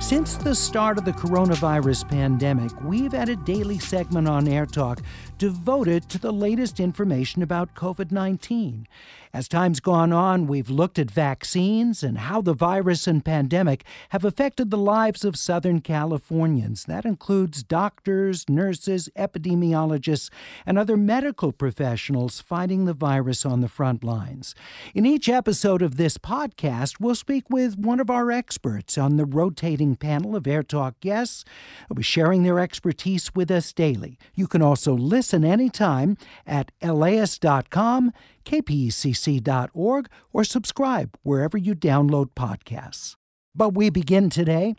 Since 0.00 0.38
the 0.38 0.54
start 0.54 0.96
of 0.96 1.04
the 1.04 1.12
coronavirus 1.12 2.08
pandemic, 2.08 2.72
we've 2.82 3.12
had 3.12 3.28
a 3.28 3.36
daily 3.36 3.78
segment 3.78 4.26
on 4.26 4.48
Air 4.48 4.64
Talk 4.64 5.02
devoted 5.36 6.08
to 6.08 6.18
the 6.18 6.32
latest 6.32 6.80
information 6.80 7.42
about 7.42 7.74
COVID 7.74 8.10
19. 8.10 8.88
As 9.32 9.46
time's 9.46 9.78
gone 9.78 10.12
on, 10.12 10.48
we've 10.48 10.70
looked 10.70 10.98
at 10.98 11.08
vaccines 11.08 12.02
and 12.02 12.18
how 12.18 12.40
the 12.40 12.52
virus 12.52 13.06
and 13.06 13.24
pandemic 13.24 13.84
have 14.08 14.24
affected 14.24 14.70
the 14.70 14.76
lives 14.76 15.24
of 15.24 15.36
Southern 15.36 15.80
Californians. 15.80 16.84
That 16.84 17.04
includes 17.04 17.62
doctors, 17.62 18.48
nurses, 18.48 19.08
epidemiologists, 19.16 20.30
and 20.66 20.76
other 20.76 20.96
medical 20.96 21.52
professionals 21.52 22.40
fighting 22.40 22.86
the 22.86 22.92
virus 22.92 23.46
on 23.46 23.60
the 23.60 23.68
front 23.68 24.02
lines. 24.02 24.56
In 24.96 25.06
each 25.06 25.28
episode 25.28 25.80
of 25.80 25.96
this 25.96 26.18
podcast, 26.18 26.98
we'll 26.98 27.14
speak 27.14 27.44
with 27.48 27.78
one 27.78 28.00
of 28.00 28.10
our 28.10 28.32
experts 28.32 28.98
on 28.98 29.16
the 29.16 29.24
rotating 29.24 29.94
panel 29.94 30.34
of 30.34 30.48
Air 30.48 30.64
Talk 30.64 30.98
guests 30.98 31.44
who 31.88 31.94
be 31.94 32.02
sharing 32.02 32.42
their 32.42 32.58
expertise 32.58 33.32
with 33.32 33.52
us 33.52 33.72
daily. 33.72 34.18
You 34.34 34.48
can 34.48 34.60
also 34.60 34.92
listen 34.92 35.44
anytime 35.44 36.16
at 36.48 36.72
laist.com 36.82 38.12
kpcc.org, 38.44 40.08
or 40.32 40.44
subscribe 40.44 41.16
wherever 41.22 41.58
you 41.58 41.74
download 41.74 42.30
podcasts. 42.36 43.16
But 43.54 43.74
we 43.74 43.90
begin 43.90 44.30
today 44.30 44.74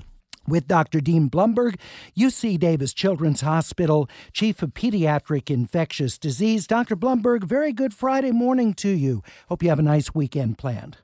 with 0.48 0.68
Dr. 0.68 1.02
Dean 1.02 1.30
Blumberg, 1.30 1.76
UC 2.18 2.60
Davis 2.60 2.94
Children's 2.94 3.42
Hospital, 3.42 4.10
Chief 4.34 4.62
of 4.64 4.74
Pediatric 4.74 5.50
Infectious 5.50 6.18
Disease. 6.18 6.68
Dr. 6.68 6.96
Blumberg, 6.96 7.44
very 7.44 7.74
good 7.74 7.94
Friday 7.94 8.32
morning 8.32 8.74
to 8.76 8.90
you. 8.90 9.22
Hope 9.50 9.64
you 9.64 9.70
have 9.70 9.80
a 9.80 9.84
nice 9.84 10.16
weekend 10.16 10.58
planned. 10.58 10.98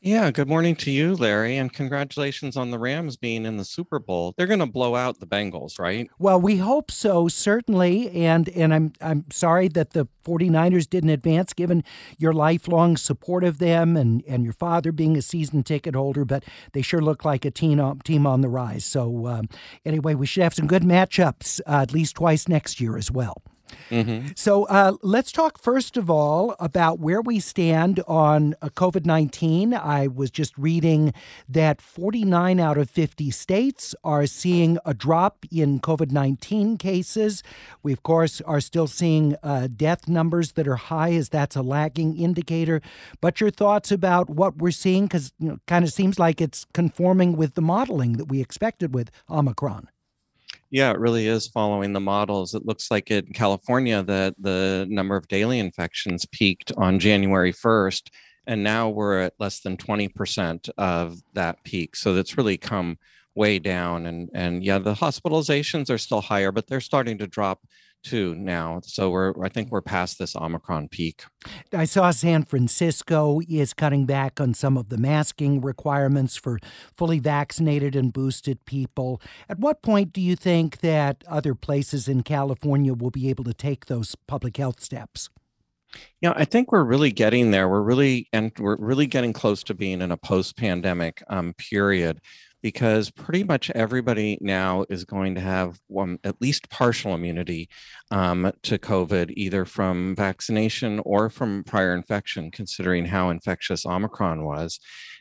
Yeah, 0.00 0.30
good 0.30 0.48
morning 0.48 0.76
to 0.76 0.92
you, 0.92 1.16
Larry, 1.16 1.56
and 1.56 1.72
congratulations 1.72 2.56
on 2.56 2.70
the 2.70 2.78
Rams 2.78 3.16
being 3.16 3.44
in 3.44 3.56
the 3.56 3.64
Super 3.64 3.98
Bowl. 3.98 4.32
They're 4.36 4.46
going 4.46 4.60
to 4.60 4.66
blow 4.66 4.94
out 4.94 5.18
the 5.18 5.26
Bengals, 5.26 5.80
right? 5.80 6.08
Well, 6.20 6.40
we 6.40 6.58
hope 6.58 6.92
so, 6.92 7.26
certainly, 7.26 8.08
and 8.12 8.48
and 8.50 8.72
I'm 8.72 8.92
I'm 9.00 9.24
sorry 9.32 9.66
that 9.68 9.94
the 9.94 10.06
49ers 10.24 10.88
didn't 10.88 11.10
advance 11.10 11.52
given 11.52 11.82
your 12.16 12.32
lifelong 12.32 12.96
support 12.96 13.42
of 13.42 13.58
them 13.58 13.96
and 13.96 14.22
and 14.28 14.44
your 14.44 14.52
father 14.52 14.92
being 14.92 15.16
a 15.16 15.22
season 15.22 15.64
ticket 15.64 15.96
holder, 15.96 16.24
but 16.24 16.44
they 16.74 16.82
sure 16.82 17.02
look 17.02 17.24
like 17.24 17.44
a 17.44 17.50
team 17.50 17.80
on, 17.80 17.98
team 17.98 18.24
on 18.24 18.40
the 18.40 18.48
rise. 18.48 18.84
So 18.84 19.26
um, 19.26 19.48
anyway, 19.84 20.14
we 20.14 20.26
should 20.26 20.44
have 20.44 20.54
some 20.54 20.68
good 20.68 20.84
matchups 20.84 21.60
uh, 21.66 21.82
at 21.82 21.92
least 21.92 22.14
twice 22.14 22.46
next 22.46 22.80
year 22.80 22.96
as 22.96 23.10
well. 23.10 23.42
Mm-hmm. 23.90 24.28
So 24.36 24.64
uh, 24.64 24.94
let's 25.02 25.32
talk 25.32 25.58
first 25.58 25.96
of 25.96 26.10
all 26.10 26.54
about 26.60 26.98
where 26.98 27.20
we 27.20 27.40
stand 27.40 28.00
on 28.06 28.54
uh, 28.62 28.68
COVID 28.68 29.06
19. 29.06 29.74
I 29.74 30.06
was 30.06 30.30
just 30.30 30.56
reading 30.58 31.12
that 31.48 31.80
49 31.80 32.60
out 32.60 32.78
of 32.78 32.90
50 32.90 33.30
states 33.30 33.94
are 34.04 34.26
seeing 34.26 34.78
a 34.84 34.94
drop 34.94 35.44
in 35.50 35.80
COVID 35.80 36.10
19 36.10 36.76
cases. 36.76 37.42
We, 37.82 37.92
of 37.92 38.02
course, 38.02 38.40
are 38.42 38.60
still 38.60 38.86
seeing 38.86 39.36
uh, 39.42 39.68
death 39.74 40.08
numbers 40.08 40.52
that 40.52 40.68
are 40.68 40.76
high, 40.76 41.12
as 41.12 41.28
that's 41.28 41.56
a 41.56 41.62
lagging 41.62 42.16
indicator. 42.16 42.80
But 43.20 43.40
your 43.40 43.50
thoughts 43.50 43.90
about 43.90 44.30
what 44.30 44.58
we're 44.58 44.70
seeing, 44.70 45.04
because 45.04 45.32
you 45.38 45.48
know, 45.48 45.58
kind 45.66 45.84
of 45.84 45.92
seems 45.92 46.18
like 46.18 46.40
it's 46.40 46.66
conforming 46.74 47.36
with 47.36 47.54
the 47.54 47.62
modeling 47.62 48.14
that 48.14 48.26
we 48.26 48.40
expected 48.40 48.94
with 48.94 49.10
Omicron. 49.30 49.88
Yeah, 50.70 50.90
it 50.90 50.98
really 50.98 51.26
is 51.26 51.46
following 51.46 51.94
the 51.94 52.00
models. 52.00 52.54
It 52.54 52.66
looks 52.66 52.90
like 52.90 53.10
in 53.10 53.32
California 53.32 54.02
that 54.02 54.34
the 54.38 54.86
number 54.90 55.16
of 55.16 55.26
daily 55.28 55.58
infections 55.58 56.26
peaked 56.26 56.72
on 56.76 56.98
January 56.98 57.52
1st, 57.52 58.10
and 58.46 58.62
now 58.62 58.90
we're 58.90 59.20
at 59.20 59.34
less 59.38 59.60
than 59.60 59.78
20% 59.78 60.68
of 60.76 61.22
that 61.32 61.62
peak. 61.64 61.96
So 61.96 62.12
that's 62.12 62.36
really 62.36 62.58
come 62.58 62.98
way 63.34 63.58
down. 63.58 64.04
And 64.04 64.28
and 64.34 64.62
yeah, 64.62 64.78
the 64.78 64.94
hospitalizations 64.94 65.88
are 65.88 65.98
still 65.98 66.20
higher, 66.20 66.52
but 66.52 66.66
they're 66.66 66.80
starting 66.80 67.16
to 67.18 67.26
drop 67.26 67.60
too 68.02 68.34
now. 68.34 68.80
So 68.84 69.10
we're 69.10 69.34
I 69.42 69.48
think 69.48 69.70
we're 69.70 69.82
past 69.82 70.18
this 70.18 70.36
Omicron 70.36 70.88
peak. 70.88 71.24
I 71.72 71.84
saw 71.84 72.10
San 72.10 72.44
Francisco 72.44 73.40
is 73.48 73.74
cutting 73.74 74.06
back 74.06 74.40
on 74.40 74.54
some 74.54 74.76
of 74.76 74.88
the 74.88 74.98
masking 74.98 75.60
requirements 75.60 76.36
for 76.36 76.58
fully 76.96 77.18
vaccinated 77.18 77.94
and 77.96 78.12
boosted 78.12 78.64
people. 78.64 79.20
At 79.48 79.58
what 79.58 79.82
point 79.82 80.12
do 80.12 80.20
you 80.20 80.36
think 80.36 80.78
that 80.78 81.24
other 81.28 81.54
places 81.54 82.08
in 82.08 82.22
California 82.22 82.94
will 82.94 83.10
be 83.10 83.28
able 83.28 83.44
to 83.44 83.54
take 83.54 83.86
those 83.86 84.14
public 84.14 84.56
health 84.56 84.80
steps? 84.80 85.30
Yeah, 86.20 86.34
I 86.36 86.44
think 86.44 86.70
we're 86.70 86.84
really 86.84 87.10
getting 87.10 87.50
there. 87.50 87.68
We're 87.68 87.82
really 87.82 88.28
and 88.32 88.52
we're 88.58 88.76
really 88.76 89.06
getting 89.06 89.32
close 89.32 89.62
to 89.64 89.74
being 89.74 90.02
in 90.02 90.10
a 90.10 90.16
post-pandemic 90.16 91.22
um, 91.28 91.54
period 91.54 92.20
because 92.62 93.10
pretty 93.10 93.44
much 93.44 93.70
everybody 93.70 94.38
now 94.40 94.84
is 94.88 95.04
going 95.04 95.34
to 95.34 95.40
have 95.40 95.78
one 95.86 96.18
at 96.24 96.40
least 96.40 96.70
partial 96.70 97.14
immunity 97.14 97.68
um, 98.10 98.52
to 98.62 98.78
COVID, 98.78 99.32
either 99.36 99.64
from 99.64 100.16
vaccination 100.16 101.00
or 101.04 101.30
from 101.30 101.64
prior 101.64 101.94
infection, 101.94 102.50
considering 102.50 103.06
how 103.06 103.30
infectious 103.30 103.86
Omicron 103.86 104.44
was. 104.44 104.80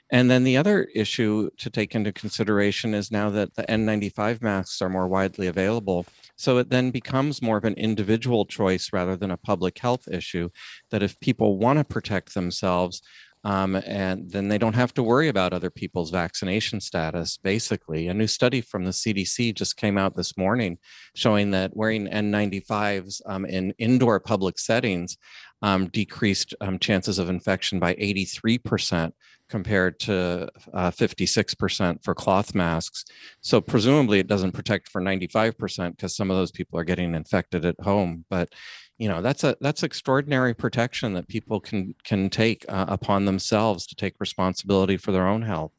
And 0.09 0.31
then 0.31 0.45
the 0.45 0.55
other 0.55 0.87
issue 0.95 1.49
to 1.57 1.69
take 1.69 1.93
into 1.93 2.13
consideration 2.13 2.93
is 2.93 3.11
now 3.11 3.29
that 3.31 3.55
the 3.55 3.63
N95 3.63 4.41
masks 4.41 4.81
are 4.81 4.89
more 4.89 5.07
widely 5.07 5.47
available. 5.47 6.05
So 6.37 6.59
it 6.59 6.69
then 6.69 6.91
becomes 6.91 7.41
more 7.41 7.57
of 7.57 7.65
an 7.65 7.73
individual 7.73 8.45
choice 8.45 8.93
rather 8.93 9.17
than 9.17 9.31
a 9.31 9.37
public 9.37 9.77
health 9.77 10.07
issue. 10.07 10.49
That 10.91 11.03
if 11.03 11.19
people 11.19 11.57
want 11.57 11.79
to 11.79 11.83
protect 11.83 12.33
themselves, 12.33 13.01
um, 13.47 13.77
and 13.77 14.29
then 14.29 14.49
they 14.49 14.57
don't 14.57 14.75
have 14.75 14.93
to 14.95 15.01
worry 15.01 15.29
about 15.29 15.53
other 15.53 15.69
people's 15.69 16.11
vaccination 16.11 16.81
status. 16.81 17.37
Basically, 17.37 18.09
a 18.09 18.13
new 18.13 18.27
study 18.27 18.59
from 18.59 18.83
the 18.83 18.91
CDC 18.91 19.55
just 19.55 19.77
came 19.77 19.97
out 19.97 20.17
this 20.17 20.37
morning 20.37 20.79
showing 21.15 21.51
that 21.51 21.73
wearing 21.73 22.07
N95s 22.07 23.21
um, 23.25 23.45
in 23.45 23.73
indoor 23.77 24.19
public 24.19 24.59
settings 24.59 25.15
um, 25.61 25.87
decreased 25.87 26.53
um, 26.61 26.79
chances 26.79 27.19
of 27.19 27.29
infection 27.29 27.79
by 27.79 27.95
83% 27.95 29.11
compared 29.49 29.99
to 30.01 30.49
uh, 30.73 30.91
56% 30.91 32.03
for 32.03 32.13
cloth 32.13 32.53
masks. 32.53 33.05
So 33.41 33.61
presumably 33.61 34.19
it 34.19 34.27
doesn't 34.27 34.51
protect 34.51 34.89
for 34.89 35.01
95% 35.01 35.91
because 35.91 36.15
some 36.15 36.29
of 36.29 36.37
those 36.37 36.51
people 36.51 36.77
are 36.79 36.83
getting 36.83 37.15
infected 37.15 37.65
at 37.65 37.79
home. 37.79 38.25
But 38.29 38.53
you 38.97 39.07
know 39.07 39.21
that's 39.21 39.43
a 39.43 39.55
that's 39.61 39.83
extraordinary 39.83 40.55
protection 40.55 41.13
that 41.13 41.27
people 41.27 41.59
can 41.59 41.93
can 42.03 42.29
take 42.29 42.65
uh, 42.67 42.85
upon 42.87 43.25
themselves 43.25 43.85
to 43.87 43.95
take 43.95 44.15
responsibility 44.19 44.97
for 44.97 45.11
their 45.11 45.27
own 45.27 45.43
health 45.43 45.71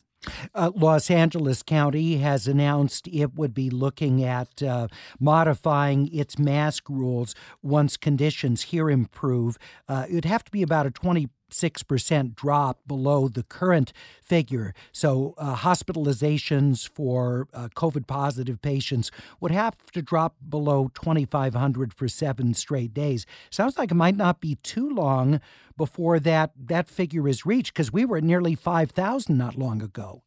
uh, 0.55 0.71
Los 0.75 1.11
Angeles 1.11 1.63
County 1.63 2.17
has 2.19 2.47
announced 2.47 3.09
it 3.09 3.35
would 3.35 3.55
be 3.55 3.71
looking 3.71 4.23
at 4.23 4.63
uh, 4.63 4.89
modifying 5.19 6.13
its 6.13 6.39
mask 6.39 6.89
rules 6.89 7.35
once 7.63 7.97
conditions 7.97 8.63
here 8.63 8.91
improve. 8.91 9.59
Uh, 9.89 10.07
it'd 10.09 10.25
have 10.25 10.45
to 10.45 10.51
be 10.51 10.63
about 10.63 10.87
a 10.87 10.91
20 10.91 11.29
6% 11.51 12.35
drop 12.35 12.81
below 12.87 13.29
the 13.29 13.43
current 13.43 13.93
figure. 14.23 14.75
So, 14.93 15.35
uh, 15.39 15.57
hospitalizations 15.57 16.89
for 16.89 17.49
uh, 17.53 17.69
COVID 17.75 18.07
positive 18.07 18.61
patients 18.61 19.11
would 19.41 19.53
have 19.53 19.77
to 19.93 20.03
drop 20.03 20.37
below 20.49 20.91
2,500 20.95 21.95
for 21.95 22.09
seven 22.09 22.55
straight 22.55 22.95
days. 22.95 23.27
Sounds 23.51 23.79
like 23.79 23.91
it 23.91 23.95
might 23.95 24.17
not 24.17 24.41
be 24.41 24.57
too 24.57 24.89
long 24.89 25.41
before 25.77 26.19
that, 26.21 26.53
that 26.57 26.89
figure 26.89 27.29
is 27.29 27.47
reached 27.47 27.73
because 27.73 27.93
we 27.93 28.05
were 28.05 28.19
at 28.19 28.25
nearly 28.25 28.55
5,000 28.55 29.39
not 29.39 29.57
long 29.57 29.81
ago. 29.83 30.23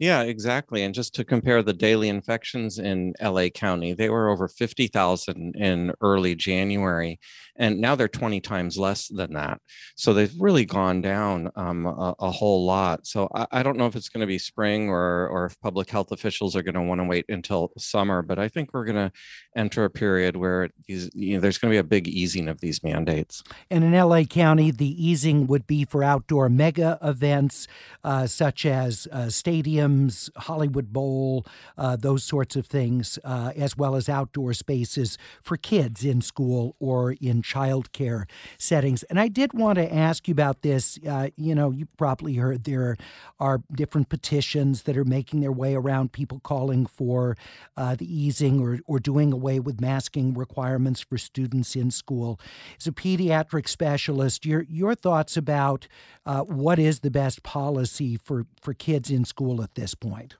Yeah, 0.00 0.22
exactly. 0.22 0.82
And 0.82 0.92
just 0.92 1.14
to 1.14 1.24
compare 1.24 1.62
the 1.62 1.72
daily 1.72 2.08
infections 2.08 2.80
in 2.80 3.14
LA 3.22 3.48
County, 3.48 3.92
they 3.92 4.10
were 4.10 4.28
over 4.28 4.48
50,000 4.48 5.54
in 5.54 5.92
early 6.00 6.34
January. 6.34 7.20
And 7.56 7.80
now 7.80 7.94
they're 7.94 8.08
20 8.08 8.40
times 8.40 8.76
less 8.76 9.08
than 9.08 9.34
that. 9.34 9.60
So 9.96 10.12
they've 10.12 10.32
really 10.38 10.64
gone 10.64 11.00
down 11.00 11.50
um, 11.56 11.86
a, 11.86 12.14
a, 12.18 12.30
whole 12.30 12.64
lot. 12.66 13.06
So 13.06 13.28
I, 13.34 13.46
I 13.52 13.62
don't 13.62 13.76
know 13.76 13.86
if 13.86 13.94
it's 13.94 14.08
going 14.08 14.22
to 14.22 14.26
be 14.26 14.38
spring 14.38 14.88
or 14.88 15.28
or 15.28 15.46
if 15.46 15.60
public 15.60 15.88
health 15.88 16.10
officials 16.10 16.56
are 16.56 16.62
going 16.62 16.74
to 16.74 16.82
want 16.82 17.00
to 17.00 17.06
wait 17.06 17.26
until 17.28 17.72
summer, 17.78 18.22
but 18.22 18.38
I 18.38 18.48
think 18.48 18.72
we're 18.72 18.84
going 18.84 18.96
to 18.96 19.12
enter 19.56 19.84
a 19.84 19.90
period 19.90 20.36
where 20.36 20.70
these, 20.88 21.10
you 21.14 21.34
know, 21.34 21.40
there's 21.40 21.58
going 21.58 21.70
to 21.70 21.74
be 21.74 21.78
a 21.78 21.84
big 21.84 22.08
easing 22.08 22.48
of 22.48 22.60
these 22.60 22.82
mandates. 22.82 23.42
And 23.70 23.84
in 23.84 23.92
LA 23.92 24.24
County, 24.24 24.70
the 24.70 25.04
easing 25.04 25.46
would 25.46 25.66
be 25.66 25.84
for 25.84 26.02
outdoor 26.02 26.48
mega 26.48 26.98
events 27.02 27.68
uh, 28.02 28.26
such 28.26 28.66
as 28.66 29.06
uh, 29.12 29.26
stadiums, 29.26 30.30
Hollywood 30.36 30.92
Bowl, 30.92 31.46
uh, 31.78 31.96
those 31.96 32.24
sorts 32.24 32.56
of 32.56 32.66
things, 32.66 33.18
uh, 33.24 33.52
as 33.56 33.76
well 33.76 33.94
as 33.94 34.08
outdoor 34.08 34.54
spaces 34.54 35.18
for 35.42 35.56
kids 35.56 36.04
in 36.04 36.20
school 36.20 36.76
or 36.80 37.12
in 37.20 37.42
childcare 37.44 38.24
settings. 38.58 39.02
And 39.04 39.20
I 39.20 39.28
did 39.28 39.52
want 39.52 39.76
to 39.76 39.94
ask 39.94 40.26
you 40.26 40.32
about 40.32 40.62
this. 40.62 40.98
Uh, 41.06 41.28
you 41.36 41.54
know, 41.54 41.70
you 41.70 41.86
probably 41.98 42.34
heard 42.34 42.64
there 42.64 42.96
are 43.38 43.62
different 43.72 44.08
petitions 44.08 44.82
that 44.82 44.96
are 44.96 45.04
making 45.04 45.40
their 45.40 45.52
way 45.52 45.74
around, 45.74 46.12
people 46.12 46.40
calling 46.40 46.86
for 46.86 47.36
uh, 47.76 47.94
the 47.94 48.06
easing 48.06 48.60
or, 48.60 48.80
or 48.86 48.98
doing 48.98 49.32
away 49.32 49.60
with 49.60 49.80
masking 49.80 50.34
requirements 50.34 51.00
for 51.00 51.18
students 51.18 51.76
in 51.76 51.90
school. 51.90 52.40
As 52.80 52.86
a 52.86 52.92
pediatric 52.92 53.68
specialist, 53.68 54.46
your 54.46 54.62
your 54.62 54.94
thoughts 54.94 55.36
about 55.36 55.86
uh, 56.24 56.40
what 56.42 56.78
is 56.78 57.00
the 57.00 57.10
best 57.10 57.42
policy 57.42 58.16
for 58.16 58.46
for 58.60 58.72
kids 58.74 59.10
in 59.10 59.24
school 59.24 59.62
at 59.62 59.74
this 59.74 59.94
point? 59.94 60.36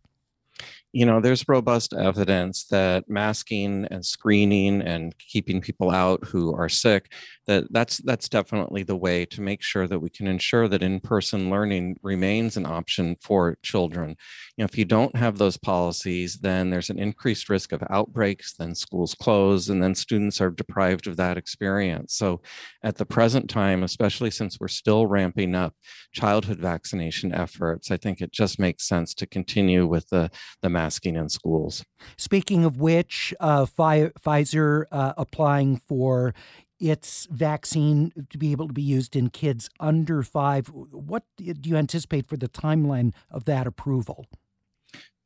You 0.94 1.04
know, 1.04 1.20
there's 1.20 1.48
robust 1.48 1.92
evidence 1.92 2.66
that 2.66 3.10
masking 3.10 3.84
and 3.90 4.06
screening 4.06 4.80
and 4.80 5.12
keeping 5.18 5.60
people 5.60 5.90
out 5.90 6.22
who 6.24 6.54
are 6.54 6.68
sick, 6.68 7.10
that 7.48 7.64
that's 7.72 7.98
that's 7.98 8.28
definitely 8.28 8.84
the 8.84 8.96
way 8.96 9.26
to 9.26 9.42
make 9.42 9.60
sure 9.60 9.88
that 9.88 9.98
we 9.98 10.08
can 10.08 10.28
ensure 10.28 10.68
that 10.68 10.84
in-person 10.84 11.50
learning 11.50 11.96
remains 12.02 12.56
an 12.56 12.64
option 12.64 13.16
for 13.20 13.58
children. 13.62 14.10
You 14.56 14.62
know, 14.62 14.66
if 14.66 14.78
you 14.78 14.84
don't 14.84 15.16
have 15.16 15.36
those 15.36 15.56
policies, 15.56 16.36
then 16.36 16.70
there's 16.70 16.90
an 16.90 17.00
increased 17.00 17.48
risk 17.48 17.72
of 17.72 17.82
outbreaks, 17.90 18.54
then 18.56 18.76
schools 18.76 19.16
close, 19.16 19.68
and 19.68 19.82
then 19.82 19.96
students 19.96 20.40
are 20.40 20.50
deprived 20.50 21.08
of 21.08 21.16
that 21.16 21.36
experience. 21.36 22.14
So 22.14 22.40
at 22.84 22.98
the 22.98 23.04
present 23.04 23.50
time, 23.50 23.82
especially 23.82 24.30
since 24.30 24.60
we're 24.60 24.68
still 24.68 25.08
ramping 25.08 25.56
up 25.56 25.74
childhood 26.12 26.60
vaccination 26.60 27.34
efforts, 27.34 27.90
I 27.90 27.96
think 27.96 28.20
it 28.20 28.30
just 28.30 28.60
makes 28.60 28.86
sense 28.86 29.12
to 29.14 29.26
continue 29.26 29.88
with 29.88 30.08
the, 30.10 30.30
the 30.62 30.70
masking 30.84 31.16
in 31.16 31.28
schools. 31.28 31.84
Speaking 32.16 32.64
of 32.64 32.78
which, 32.78 33.34
uh, 33.40 33.64
Pfizer 33.66 34.84
uh, 34.92 35.14
applying 35.16 35.78
for 35.88 36.34
its 36.78 37.26
vaccine 37.30 38.12
to 38.30 38.36
be 38.36 38.52
able 38.52 38.68
to 38.68 38.74
be 38.74 38.82
used 38.82 39.16
in 39.16 39.30
kids 39.30 39.70
under 39.80 40.22
five. 40.22 40.66
What 40.68 41.22
do 41.38 41.54
you 41.70 41.76
anticipate 41.76 42.28
for 42.28 42.36
the 42.36 42.48
timeline 42.48 43.14
of 43.30 43.44
that 43.46 43.66
approval? 43.66 44.26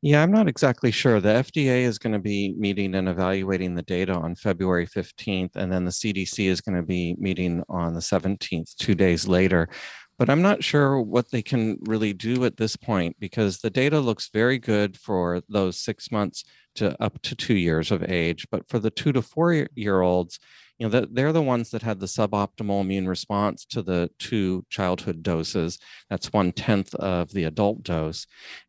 Yeah, 0.00 0.22
I'm 0.22 0.30
not 0.30 0.46
exactly 0.46 0.92
sure. 0.92 1.20
The 1.20 1.42
FDA 1.46 1.82
is 1.82 1.98
going 1.98 2.12
to 2.12 2.20
be 2.20 2.54
meeting 2.56 2.94
and 2.94 3.08
evaluating 3.08 3.74
the 3.74 3.82
data 3.82 4.14
on 4.14 4.36
February 4.36 4.86
15th, 4.86 5.56
and 5.56 5.72
then 5.72 5.84
the 5.84 5.90
CDC 5.90 6.46
is 6.46 6.60
going 6.60 6.76
to 6.76 6.86
be 6.86 7.16
meeting 7.18 7.64
on 7.68 7.94
the 7.94 8.00
17th, 8.12 8.76
two 8.76 8.94
days 8.94 9.26
later 9.26 9.68
but 10.18 10.28
I'm 10.28 10.42
not 10.42 10.64
sure 10.64 11.00
what 11.00 11.30
they 11.30 11.42
can 11.42 11.78
really 11.82 12.12
do 12.12 12.44
at 12.44 12.56
this 12.56 12.76
point 12.76 13.16
because 13.20 13.58
the 13.58 13.70
data 13.70 14.00
looks 14.00 14.30
very 14.32 14.58
good 14.58 14.98
for 14.98 15.40
those 15.48 15.78
six 15.78 16.10
months 16.10 16.44
to 16.74 17.00
up 17.02 17.22
to 17.22 17.36
two 17.36 17.54
years 17.56 17.92
of 17.92 18.02
age. 18.02 18.46
But 18.50 18.68
for 18.68 18.80
the 18.80 18.90
two 18.90 19.12
to 19.12 19.22
four 19.22 19.68
year 19.74 20.00
olds, 20.00 20.40
you 20.78 20.88
know, 20.88 21.06
they're 21.10 21.32
the 21.32 21.42
ones 21.42 21.70
that 21.70 21.82
had 21.82 21.98
the 21.98 22.06
suboptimal 22.06 22.80
immune 22.80 23.08
response 23.08 23.64
to 23.66 23.82
the 23.82 24.10
two 24.18 24.64
childhood 24.70 25.24
doses. 25.24 25.78
That's 26.08 26.32
one 26.32 26.52
tenth 26.52 26.94
of 26.94 27.32
the 27.32 27.44
adult 27.44 27.82
dose. 27.82 28.26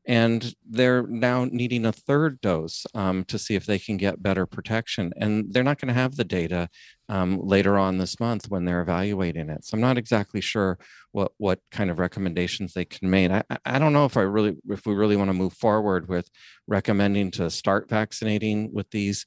And 0.07 0.55
they're 0.67 1.05
now 1.05 1.45
needing 1.45 1.85
a 1.85 1.91
third 1.91 2.41
dose 2.41 2.87
um, 2.95 3.25
to 3.25 3.37
see 3.37 3.53
if 3.53 3.67
they 3.67 3.77
can 3.77 3.97
get 3.97 4.23
better 4.23 4.47
protection. 4.47 5.13
And 5.17 5.53
they're 5.53 5.63
not 5.63 5.79
going 5.79 5.89
to 5.89 6.01
have 6.01 6.15
the 6.15 6.23
data 6.23 6.69
um, 7.09 7.39
later 7.41 7.77
on 7.77 7.99
this 7.99 8.19
month 8.19 8.49
when 8.49 8.65
they're 8.65 8.81
evaluating 8.81 9.49
it. 9.49 9.63
So 9.65 9.75
I'm 9.75 9.81
not 9.81 9.97
exactly 9.97 10.41
sure 10.41 10.79
what 11.11 11.31
what 11.37 11.59
kind 11.71 11.91
of 11.91 11.99
recommendations 11.99 12.73
they 12.73 12.85
can 12.85 13.09
make. 13.09 13.31
I, 13.31 13.43
I 13.65 13.79
don't 13.79 13.93
know 13.93 14.05
if 14.05 14.17
I 14.17 14.21
really 14.21 14.57
if 14.69 14.85
we 14.85 14.93
really 14.93 15.15
want 15.15 15.29
to 15.29 15.33
move 15.33 15.53
forward 15.53 16.07
with 16.07 16.29
recommending 16.67 17.31
to 17.31 17.49
start 17.49 17.89
vaccinating 17.89 18.71
with 18.73 18.89
these 18.91 19.25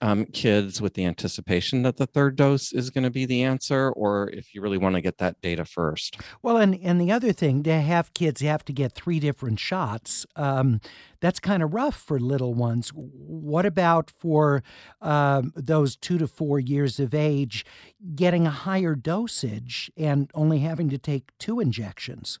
um, 0.00 0.26
kids 0.26 0.80
with 0.80 0.94
the 0.94 1.04
anticipation 1.04 1.82
that 1.82 1.96
the 1.96 2.06
third 2.06 2.36
dose 2.36 2.72
is 2.72 2.90
going 2.90 3.04
to 3.04 3.10
be 3.10 3.26
the 3.26 3.42
answer, 3.42 3.90
or 3.90 4.30
if 4.30 4.54
you 4.54 4.60
really 4.60 4.78
want 4.78 4.94
to 4.94 5.00
get 5.00 5.18
that 5.18 5.40
data 5.40 5.64
first. 5.64 6.18
Well, 6.42 6.56
and, 6.56 6.78
and 6.82 7.00
the 7.00 7.10
other 7.10 7.32
thing, 7.32 7.62
to 7.64 7.80
have 7.80 8.14
kids 8.14 8.40
have 8.42 8.64
to 8.66 8.72
get 8.72 8.92
three 8.92 9.18
different 9.18 9.58
shots, 9.58 10.24
um, 10.36 10.80
that's 11.20 11.40
kind 11.40 11.62
of 11.62 11.74
rough 11.74 11.96
for 11.96 12.20
little 12.20 12.54
ones. 12.54 12.90
What 12.94 13.66
about 13.66 14.10
for 14.10 14.62
um, 15.00 15.52
those 15.56 15.96
two 15.96 16.18
to 16.18 16.28
four 16.28 16.60
years 16.60 17.00
of 17.00 17.12
age 17.12 17.64
getting 18.14 18.46
a 18.46 18.50
higher 18.50 18.94
dosage 18.94 19.90
and 19.96 20.30
only 20.34 20.60
having 20.60 20.88
to 20.90 20.98
take 20.98 21.36
two 21.38 21.58
injections? 21.58 22.38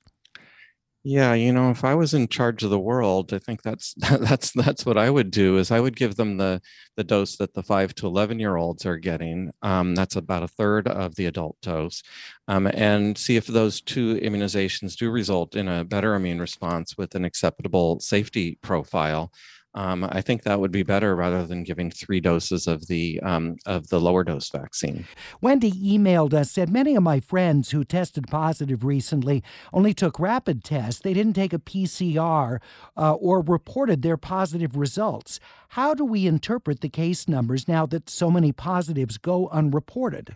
Yeah, 1.04 1.32
you 1.34 1.52
know, 1.52 1.70
if 1.70 1.84
I 1.84 1.94
was 1.94 2.12
in 2.12 2.28
charge 2.28 2.64
of 2.64 2.70
the 2.70 2.78
world, 2.78 3.32
I 3.32 3.38
think 3.38 3.62
that's 3.62 3.94
that's 3.98 4.50
that's 4.52 4.84
what 4.84 4.98
I 4.98 5.08
would 5.10 5.30
do. 5.30 5.56
Is 5.58 5.70
I 5.70 5.80
would 5.80 5.96
give 5.96 6.16
them 6.16 6.36
the 6.36 6.60
the 6.96 7.04
dose 7.04 7.36
that 7.36 7.54
the 7.54 7.62
five 7.62 7.94
to 7.96 8.06
eleven 8.06 8.38
year 8.38 8.56
olds 8.56 8.84
are 8.84 8.98
getting. 8.98 9.50
Um, 9.62 9.94
that's 9.94 10.16
about 10.16 10.42
a 10.42 10.48
third 10.48 10.88
of 10.88 11.14
the 11.14 11.26
adult 11.26 11.56
dose, 11.62 12.02
um, 12.48 12.66
and 12.66 13.16
see 13.16 13.36
if 13.36 13.46
those 13.46 13.80
two 13.80 14.16
immunizations 14.16 14.96
do 14.96 15.10
result 15.10 15.54
in 15.56 15.68
a 15.68 15.84
better 15.84 16.14
immune 16.14 16.40
response 16.40 16.96
with 16.98 17.14
an 17.14 17.24
acceptable 17.24 18.00
safety 18.00 18.58
profile 18.62 19.32
um, 19.78 20.02
I 20.10 20.22
think 20.22 20.42
that 20.42 20.58
would 20.58 20.72
be 20.72 20.82
better 20.82 21.14
rather 21.14 21.46
than 21.46 21.62
giving 21.62 21.92
three 21.92 22.18
doses 22.18 22.66
of 22.66 22.88
the 22.88 23.20
um, 23.20 23.58
of 23.64 23.90
the 23.90 24.00
lower 24.00 24.24
dose 24.24 24.50
vaccine. 24.50 25.06
Wendy 25.40 25.70
emailed 25.70 26.34
us 26.34 26.50
said 26.50 26.68
many 26.68 26.96
of 26.96 27.04
my 27.04 27.20
friends 27.20 27.70
who 27.70 27.84
tested 27.84 28.26
positive 28.26 28.82
recently 28.82 29.40
only 29.72 29.94
took 29.94 30.18
rapid 30.18 30.64
tests. 30.64 31.00
They 31.00 31.14
didn't 31.14 31.34
take 31.34 31.52
a 31.52 31.60
PCR 31.60 32.58
uh, 32.96 33.12
or 33.14 33.40
reported 33.40 34.02
their 34.02 34.16
positive 34.16 34.76
results. 34.76 35.38
How 35.68 35.94
do 35.94 36.04
we 36.04 36.26
interpret 36.26 36.80
the 36.80 36.88
case 36.88 37.28
numbers 37.28 37.68
now 37.68 37.86
that 37.86 38.10
so 38.10 38.32
many 38.32 38.50
positives 38.50 39.16
go 39.16 39.46
unreported? 39.50 40.34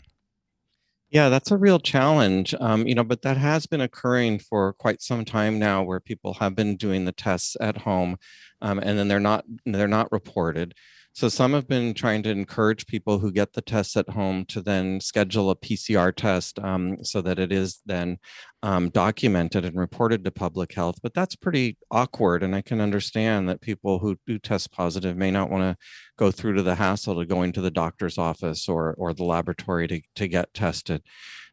Yeah, 1.12 1.28
that's 1.28 1.50
a 1.50 1.58
real 1.58 1.78
challenge. 1.78 2.54
Um, 2.58 2.86
you 2.86 2.94
know, 2.94 3.04
but 3.04 3.22
that 3.22 3.36
has 3.36 3.66
been 3.66 3.82
occurring 3.82 4.38
for 4.38 4.72
quite 4.74 5.02
some 5.02 5.24
time 5.26 5.58
now, 5.58 5.82
where 5.82 6.00
people 6.00 6.34
have 6.34 6.54
been 6.56 6.76
doing 6.76 7.04
the 7.04 7.12
tests 7.12 7.56
at 7.60 7.78
home, 7.78 8.16
um, 8.62 8.78
and 8.78 8.98
then 8.98 9.08
they're 9.08 9.20
not 9.20 9.44
they're 9.66 9.88
not 9.88 10.10
reported. 10.10 10.74
So 11.14 11.28
some 11.28 11.52
have 11.52 11.68
been 11.68 11.92
trying 11.92 12.22
to 12.22 12.30
encourage 12.30 12.86
people 12.86 13.18
who 13.18 13.30
get 13.30 13.52
the 13.52 13.60
tests 13.60 13.98
at 13.98 14.08
home 14.08 14.46
to 14.46 14.62
then 14.62 14.98
schedule 14.98 15.50
a 15.50 15.56
PCR 15.56 16.14
test 16.14 16.58
um, 16.58 17.04
so 17.04 17.20
that 17.20 17.38
it 17.38 17.52
is 17.52 17.82
then 17.84 18.16
um, 18.62 18.88
documented 18.88 19.66
and 19.66 19.76
reported 19.76 20.24
to 20.24 20.30
public 20.30 20.72
health. 20.72 20.96
But 21.02 21.12
that's 21.12 21.36
pretty 21.36 21.76
awkward. 21.90 22.42
And 22.42 22.54
I 22.54 22.62
can 22.62 22.80
understand 22.80 23.46
that 23.48 23.60
people 23.60 23.98
who 23.98 24.16
do 24.26 24.38
test 24.38 24.72
positive 24.72 25.16
may 25.16 25.30
not 25.30 25.50
want 25.50 25.62
to 25.64 25.76
go 26.16 26.30
through 26.30 26.54
to 26.54 26.62
the 26.62 26.76
hassle 26.76 27.20
of 27.20 27.28
going 27.28 27.52
to 27.52 27.60
the 27.60 27.70
doctor's 27.70 28.16
office 28.16 28.66
or, 28.66 28.94
or 28.94 29.12
the 29.12 29.24
laboratory 29.24 29.86
to, 29.88 30.00
to 30.16 30.28
get 30.28 30.54
tested. 30.54 31.02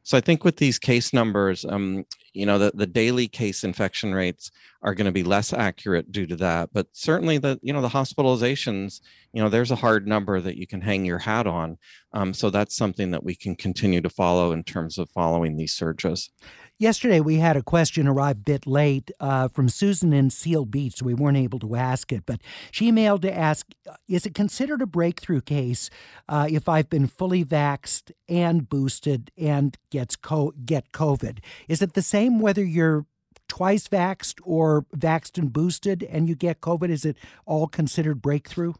So 0.09 0.17
I 0.17 0.21
think 0.21 0.43
with 0.43 0.55
these 0.55 0.79
case 0.79 1.13
numbers, 1.13 1.65
um, 1.65 2.03
you 2.33 2.47
know, 2.47 2.57
the, 2.57 2.71
the 2.73 2.87
daily 2.87 3.27
case 3.27 3.63
infection 3.63 4.11
rates 4.11 4.49
are 4.81 4.95
going 4.95 5.05
to 5.05 5.11
be 5.11 5.21
less 5.21 5.53
accurate 5.53 6.11
due 6.11 6.25
to 6.25 6.35
that. 6.37 6.71
But 6.73 6.87
certainly 6.93 7.37
the, 7.37 7.59
you 7.61 7.73
know, 7.73 7.81
the 7.83 7.89
hospitalizations, 7.89 9.01
you 9.33 9.43
know, 9.43 9.49
there's 9.49 9.69
a 9.69 9.75
hard 9.75 10.07
number 10.07 10.41
that 10.41 10.57
you 10.57 10.65
can 10.65 10.81
hang 10.81 11.05
your 11.05 11.19
hat 11.19 11.45
on. 11.45 11.77
Um, 12.11 12.33
so 12.33 12.49
that's 12.49 12.75
something 12.75 13.11
that 13.11 13.23
we 13.23 13.35
can 13.35 13.55
continue 13.55 14.01
to 14.01 14.09
follow 14.09 14.51
in 14.51 14.63
terms 14.63 14.97
of 14.97 15.11
following 15.11 15.57
these 15.57 15.73
surges. 15.73 16.31
Yesterday, 16.81 17.19
we 17.19 17.35
had 17.35 17.57
a 17.57 17.61
question 17.61 18.07
arrive 18.07 18.37
a 18.37 18.39
bit 18.39 18.65
late 18.65 19.11
uh, 19.19 19.49
from 19.49 19.67
Susan 19.67 20.13
in 20.13 20.29
Seal 20.29 20.63
Beach, 20.63 20.99
so 20.99 21.05
we 21.05 21.13
weren't 21.13 21.35
able 21.35 21.59
to 21.59 21.75
ask 21.75 22.09
it. 22.13 22.25
But 22.25 22.39
she 22.71 22.89
emailed 22.89 23.21
to 23.23 23.37
ask 23.37 23.67
Is 24.07 24.25
it 24.25 24.33
considered 24.33 24.81
a 24.81 24.85
breakthrough 24.85 25.41
case 25.41 25.89
uh, 26.29 26.47
if 26.49 26.69
I've 26.69 26.89
been 26.89 27.07
fully 27.07 27.43
vaxed 27.43 28.13
and 28.29 28.69
boosted 28.69 29.29
and 29.37 29.77
gets 29.89 30.15
co- 30.15 30.53
get 30.63 30.93
COVID? 30.93 31.39
Is 31.67 31.81
it 31.81 31.95
the 31.95 32.01
same 32.01 32.39
whether 32.39 32.63
you're 32.63 33.05
twice 33.49 33.89
vaxed 33.89 34.39
or 34.43 34.85
vaxed 34.95 35.37
and 35.37 35.51
boosted 35.51 36.03
and 36.03 36.29
you 36.29 36.35
get 36.35 36.61
COVID? 36.61 36.89
Is 36.89 37.03
it 37.03 37.17
all 37.45 37.67
considered 37.67 38.21
breakthrough? 38.21 38.71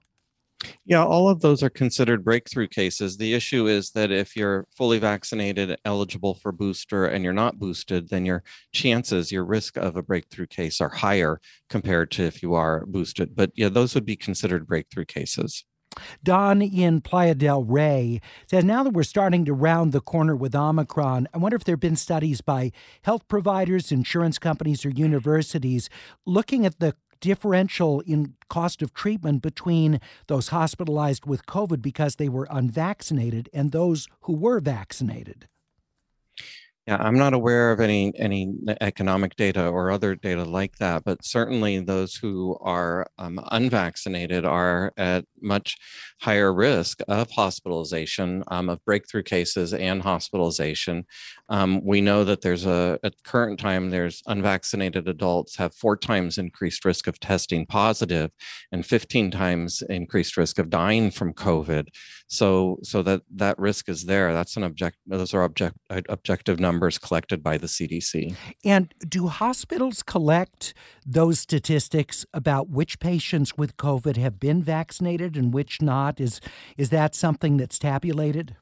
Yeah, 0.86 1.06
all 1.06 1.30
of 1.30 1.40
those 1.42 1.64
are 1.64 1.70
considered 1.70 2.26
breakthrough 2.26 2.68
cases. 2.68 3.18
The 3.18 3.34
issue 3.34 3.68
is 3.68 3.92
that 3.92 4.12
if 4.12 4.36
you're 4.36 4.68
fully 4.76 5.00
vaccinated, 5.00 5.78
eligible 5.86 6.34
for 6.34 6.52
booster, 6.52 7.06
and 7.06 7.24
you're 7.24 7.34
not 7.34 7.60
boosted, 7.60 8.10
then 8.10 8.26
your 8.26 8.44
chances, 8.74 9.32
your 9.32 9.46
risk 9.46 9.78
of 9.78 9.96
a 9.96 10.04
breakthrough 10.04 10.48
case 10.48 10.82
are 10.82 10.90
higher 10.90 11.40
compared 11.70 12.12
to 12.12 12.24
if 12.24 12.44
you 12.44 12.56
are 12.56 12.86
boosted. 12.86 13.36
But 13.36 13.52
yeah, 13.56 13.70
those 13.70 13.96
would 13.96 14.06
be 14.06 14.18
considered 14.18 14.68
breakthrough 14.68 15.06
cases. 15.06 15.64
Don 16.24 16.62
in 16.62 17.02
Playa 17.02 17.36
del 17.36 17.64
Rey 17.64 18.22
says 18.48 18.64
now 18.64 18.84
that 18.84 18.94
we're 18.94 19.04
starting 19.04 19.46
to 19.46 19.54
round 19.54 19.92
the 19.92 20.02
corner 20.02 20.36
with 20.36 20.56
Omicron, 20.56 21.28
I 21.34 21.38
wonder 21.38 21.56
if 21.56 21.64
there 21.64 21.74
have 21.74 21.80
been 21.80 21.96
studies 21.96 22.42
by 22.42 22.72
health 23.04 23.28
providers, 23.28 23.92
insurance 23.92 24.38
companies, 24.38 24.86
or 24.86 24.90
universities 24.90 25.90
looking 26.26 26.66
at 26.66 26.80
the 26.80 26.96
differential 27.20 28.02
in 28.02 28.36
cost 28.50 28.82
of 28.82 28.94
treatment 28.94 29.42
between 29.42 30.00
those 30.28 30.50
hospitalized 30.50 31.26
with 31.26 31.46
COVID 31.46 31.82
because 31.82 32.16
they 32.16 32.30
were 32.30 32.48
unvaccinated 32.50 33.50
and 33.54 33.72
those 33.72 34.08
who 34.22 34.34
were 34.34 34.60
vaccinated. 34.60 35.48
Yeah, 36.90 36.98
I'm 37.00 37.20
not 37.20 37.34
aware 37.36 37.72
of 37.72 37.80
any 37.80 38.12
any 38.18 38.52
economic 38.82 39.36
data 39.36 39.68
or 39.68 39.92
other 39.92 40.16
data 40.16 40.44
like 40.44 40.78
that, 40.78 41.04
but 41.04 41.24
certainly 41.24 41.80
those 41.80 42.16
who 42.16 42.58
are 42.62 43.06
um, 43.20 43.40
unvaccinated 43.52 44.44
are 44.44 44.92
at 44.98 45.26
much 45.42 45.78
higher 46.22 46.52
risk 46.54 47.02
of 47.08 47.30
hospitalization, 47.32 48.44
um, 48.48 48.70
of 48.70 48.84
breakthrough 48.86 49.22
cases 49.24 49.74
and 49.74 50.02
hospitalization. 50.02 51.06
Um, 51.50 51.82
we 51.86 52.02
know 52.02 52.24
that 52.24 52.42
there's 52.42 52.66
a 52.66 52.98
at 53.04 53.14
current 53.24 53.60
time 53.60 53.92
there's 53.92 54.24
unvaccinated 54.28 55.08
adults 55.08 55.58
have 55.58 55.76
four 55.76 55.96
times 55.98 56.40
increased 56.40 56.86
risk 56.86 57.08
of 57.08 57.20
testing 57.20 57.68
positive, 57.68 58.32
and 58.72 58.86
15 58.86 59.32
times 59.32 59.84
increased 59.90 60.38
risk 60.38 60.58
of 60.60 60.70
dying 60.72 61.12
from 61.12 61.34
COVID. 61.34 61.90
So 62.28 62.80
so 62.84 63.02
that 63.04 63.22
that 63.36 63.58
risk 63.60 63.90
is 63.90 64.06
there. 64.06 64.34
That's 64.34 64.58
an 64.58 64.64
object. 64.64 64.98
Those 65.08 65.34
are 65.34 65.44
object 65.44 65.78
objective 66.10 66.60
numbers 66.60 66.79
numbers 66.80 66.98
collected 66.98 67.44
by 67.44 67.58
the 67.58 67.68
CDC. 67.68 68.36
And 68.64 68.94
do 69.08 69.28
hospitals 69.28 70.02
collect 70.02 70.74
those 71.06 71.40
statistics 71.40 72.26
about 72.34 72.70
which 72.70 73.00
patients 73.00 73.58
with 73.58 73.76
COVID 73.76 74.16
have 74.16 74.40
been 74.40 74.64
vaccinated 74.64 75.36
and 75.36 75.54
which 75.54 75.82
not? 75.82 76.22
Is 76.22 76.40
is 76.78 76.90
that 76.90 77.16
something 77.16 77.58
that's 77.58 77.78
tabulated? 77.78 78.56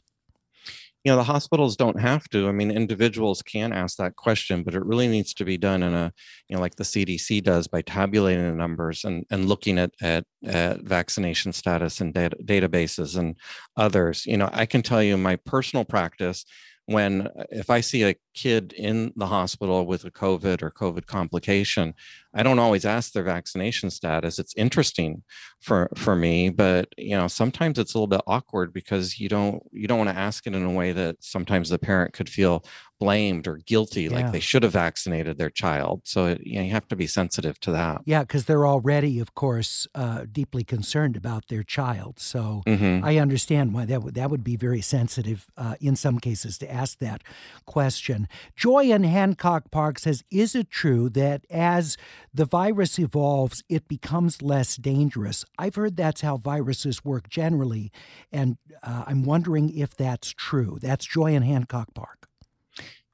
you 1.04 1.14
know 1.14 1.18
the 1.18 1.24
hospitals 1.24 1.78
don't 1.78 2.02
have 2.02 2.28
to 2.28 2.50
i 2.50 2.52
mean 2.52 2.70
individuals 2.70 3.42
can 3.42 3.72
ask 3.72 3.98
that 3.98 4.18
question 4.18 4.64
but 4.64 4.74
it 4.74 4.84
really 4.84 5.08
needs 5.08 5.34
to 5.34 5.46
be 5.46 5.58
done 5.58 5.82
in 5.82 5.94
a 5.94 6.12
you 6.50 6.56
know 6.56 6.62
like 6.62 6.76
the 6.76 6.84
cdc 6.84 7.42
does 7.44 7.66
by 7.66 7.82
tabulating 7.82 8.44
the 8.44 8.52
numbers 8.52 9.06
and 9.06 9.24
and 9.30 9.48
looking 9.48 9.78
at 9.80 9.92
at, 10.02 10.26
at 10.46 10.82
vaccination 10.82 11.54
status 11.54 12.02
and 12.02 12.14
data, 12.14 12.36
databases 12.44 13.16
and 13.16 13.38
others 13.78 14.26
you 14.26 14.36
know 14.36 14.50
i 14.52 14.66
can 14.66 14.82
tell 14.82 15.02
you 15.02 15.16
my 15.16 15.38
personal 15.38 15.86
practice 15.86 16.44
when 16.88 17.28
uh, 17.28 17.44
if 17.52 17.70
I 17.70 17.82
see 17.82 18.04
a 18.04 18.16
kid 18.34 18.74
in 18.74 19.12
the 19.16 19.28
hospital 19.28 19.86
with 19.86 20.06
a 20.06 20.12
COVID 20.12 20.64
or 20.64 20.72
COVID 20.72 21.06
complication, 21.06 21.94
I 22.34 22.44
don't 22.44 22.60
always 22.60 22.86
ask 22.86 23.12
their 23.12 23.24
vaccination 23.24 23.90
status. 23.90 24.40
It's 24.40 24.56
interesting 24.56 25.24
for 25.60 25.90
for 25.96 26.16
me, 26.16 26.50
but 26.50 26.88
you 26.98 27.16
know 27.16 27.28
sometimes 27.28 27.78
it's 27.78 27.94
a 27.94 27.98
little 27.98 28.08
bit 28.08 28.22
awkward 28.26 28.74
because 28.74 29.20
you 29.20 29.28
don't 29.28 29.62
you 29.72 29.88
don't 29.88 29.98
want 29.98 30.10
to 30.10 30.18
ask 30.18 30.48
it 30.48 30.56
in 30.56 30.64
a 30.64 30.72
way 30.72 30.94
that 30.94 31.18
sometimes 31.20 31.70
the 31.70 31.78
parent 31.80 32.14
could 32.14 32.30
feel 32.30 32.64
blamed 33.00 33.48
or 33.48 33.58
guilty, 33.58 34.04
yeah. 34.04 34.10
like 34.10 34.32
they 34.32 34.40
should 34.40 34.64
have 34.64 34.72
vaccinated 34.72 35.38
their 35.38 35.50
child. 35.50 36.02
So 36.04 36.26
it, 36.26 36.42
you, 36.46 36.58
know, 36.58 36.66
you 36.66 36.72
have 36.72 36.88
to 36.88 36.96
be 36.96 37.08
sensitive 37.08 37.60
to 37.62 37.72
that. 37.72 38.02
Yeah, 38.06 38.22
because 38.22 38.46
they're 38.46 38.66
already, 38.66 39.20
of 39.20 39.36
course, 39.36 39.88
uh, 39.94 40.26
deeply 40.32 40.64
concerned 40.64 41.16
about 41.16 41.48
their 41.48 41.64
child. 41.64 42.20
So 42.20 42.64
mm-hmm. 42.66 43.06
I 43.06 43.18
understand 43.18 43.74
why 43.74 43.86
that 43.86 44.04
would 44.04 44.16
that 44.16 44.30
would 44.30 44.44
be 44.44 44.56
very 44.56 44.82
sensitive 44.82 45.48
uh, 45.58 45.76
in 45.80 45.96
some 45.96 46.20
cases 46.20 46.58
to 46.60 46.72
ask 46.72 47.00
that 47.00 47.24
question. 47.66 48.28
Joy 48.56 48.86
in 48.86 49.04
Hancock 49.04 49.70
Park 49.72 50.00
says, 50.00 50.24
"Is 50.32 50.56
it 50.56 50.70
true 50.70 51.10
that 51.10 51.46
as 51.50 51.98
the 52.34 52.46
virus 52.46 52.98
evolves, 53.00 53.64
it 53.70 53.88
becomes 53.88 54.42
less 54.42 54.76
dangerous?" 54.76 55.46
I've 55.58 55.76
heard 55.76 55.98
that's 55.98 56.22
how 56.22 56.38
viruses 56.38 57.06
work 57.06 57.30
generally, 57.30 57.92
and 58.32 58.58
uh, 58.82 59.04
I'm 59.06 59.24
wondering 59.24 59.76
if 59.76 59.96
that's 59.96 60.30
true. 60.32 60.78
That's 60.82 61.06
Joy 61.06 61.34
in 61.34 61.44
Hancock 61.44 61.94
Park 61.94 62.27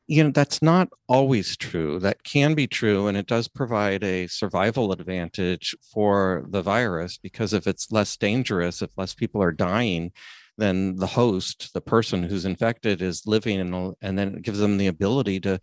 you 0.08 0.24
know 0.24 0.32
that's 0.32 0.62
not 0.62 0.90
always 1.08 1.56
true. 1.58 2.00
That 2.00 2.24
can 2.24 2.56
be 2.56 2.68
true 2.68 3.08
and 3.08 3.18
it 3.18 3.28
does 3.28 3.48
provide 3.48 4.04
a 4.04 4.28
survival 4.28 4.92
advantage 4.92 5.76
for 5.94 6.46
the 6.50 6.62
virus 6.62 7.18
because 7.18 7.54
if 7.54 7.68
it's 7.68 7.92
less 7.92 8.18
dangerous 8.18 8.82
if 8.82 8.90
less 8.98 9.14
people 9.14 9.42
are 9.42 9.52
dying 9.52 10.12
then 10.58 10.96
the 10.98 11.08
host 11.08 11.74
the 11.74 11.82
person 11.82 12.24
who's 12.24 12.46
infected 12.46 13.02
is 13.02 13.26
living 13.26 13.60
in, 13.60 13.94
and 14.02 14.18
then 14.18 14.36
it 14.36 14.44
gives 14.44 14.60
them 14.60 14.78
the 14.78 14.88
ability 14.88 15.40
to 15.40 15.60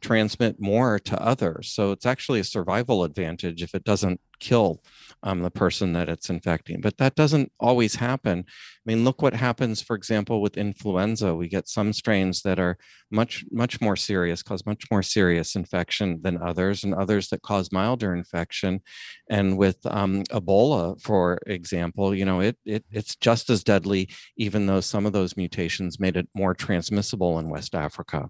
transmit 0.00 0.56
more 0.60 0.98
to 0.98 1.20
others. 1.22 1.70
So 1.72 1.92
it's 1.92 2.06
actually 2.06 2.40
a 2.40 2.44
survival 2.44 3.04
advantage 3.04 3.62
if 3.62 3.74
it 3.74 3.84
doesn't 3.84 4.20
kill 4.42 4.82
um, 5.22 5.42
the 5.42 5.50
person 5.50 5.92
that 5.92 6.08
it's 6.08 6.28
infecting. 6.28 6.80
But 6.80 6.98
that 6.98 7.14
doesn't 7.14 7.52
always 7.60 7.94
happen. 7.94 8.44
I 8.48 8.82
mean, 8.84 9.04
look 9.04 9.22
what 9.22 9.34
happens, 9.34 9.80
for 9.80 9.94
example, 9.94 10.42
with 10.42 10.56
influenza. 10.56 11.34
We 11.34 11.48
get 11.48 11.68
some 11.68 11.92
strains 11.92 12.42
that 12.42 12.58
are 12.58 12.76
much, 13.10 13.44
much 13.52 13.80
more 13.80 13.94
serious, 13.94 14.42
cause 14.42 14.66
much 14.66 14.84
more 14.90 15.02
serious 15.02 15.54
infection 15.54 16.20
than 16.22 16.42
others, 16.42 16.82
and 16.82 16.92
others 16.92 17.28
that 17.28 17.42
cause 17.42 17.70
milder 17.70 18.14
infection. 18.14 18.80
And 19.30 19.56
with 19.56 19.78
um, 19.86 20.24
Ebola, 20.24 21.00
for 21.00 21.38
example, 21.46 22.14
you 22.14 22.24
know, 22.24 22.40
it, 22.40 22.56
it 22.64 22.84
it's 22.90 23.14
just 23.14 23.48
as 23.48 23.62
deadly, 23.62 24.08
even 24.36 24.66
though 24.66 24.80
some 24.80 25.06
of 25.06 25.12
those 25.12 25.36
mutations 25.36 26.00
made 26.00 26.16
it 26.16 26.28
more 26.34 26.54
transmissible 26.54 27.38
in 27.38 27.48
West 27.48 27.76
Africa. 27.76 28.28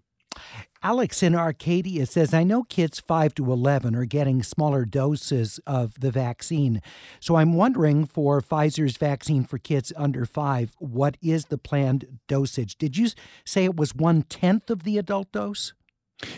Alex 0.84 1.22
in 1.22 1.34
Arcadia 1.34 2.06
says, 2.06 2.34
I 2.34 2.42
know 2.42 2.64
kids 2.64 2.98
5 2.98 3.36
to 3.36 3.52
11 3.52 3.94
are 3.94 4.04
getting 4.04 4.42
smaller 4.42 4.84
doses 4.84 5.60
of 5.64 6.00
the 6.00 6.10
vaccine. 6.10 6.82
So 7.20 7.36
I'm 7.36 7.54
wondering 7.54 8.04
for 8.04 8.40
Pfizer's 8.40 8.96
vaccine 8.96 9.44
for 9.44 9.58
kids 9.58 9.92
under 9.96 10.26
5, 10.26 10.74
what 10.78 11.16
is 11.22 11.46
the 11.46 11.58
planned 11.58 12.18
dosage? 12.26 12.76
Did 12.78 12.96
you 12.96 13.10
say 13.44 13.64
it 13.64 13.76
was 13.76 13.94
one 13.94 14.22
tenth 14.22 14.70
of 14.70 14.82
the 14.82 14.98
adult 14.98 15.30
dose? 15.30 15.72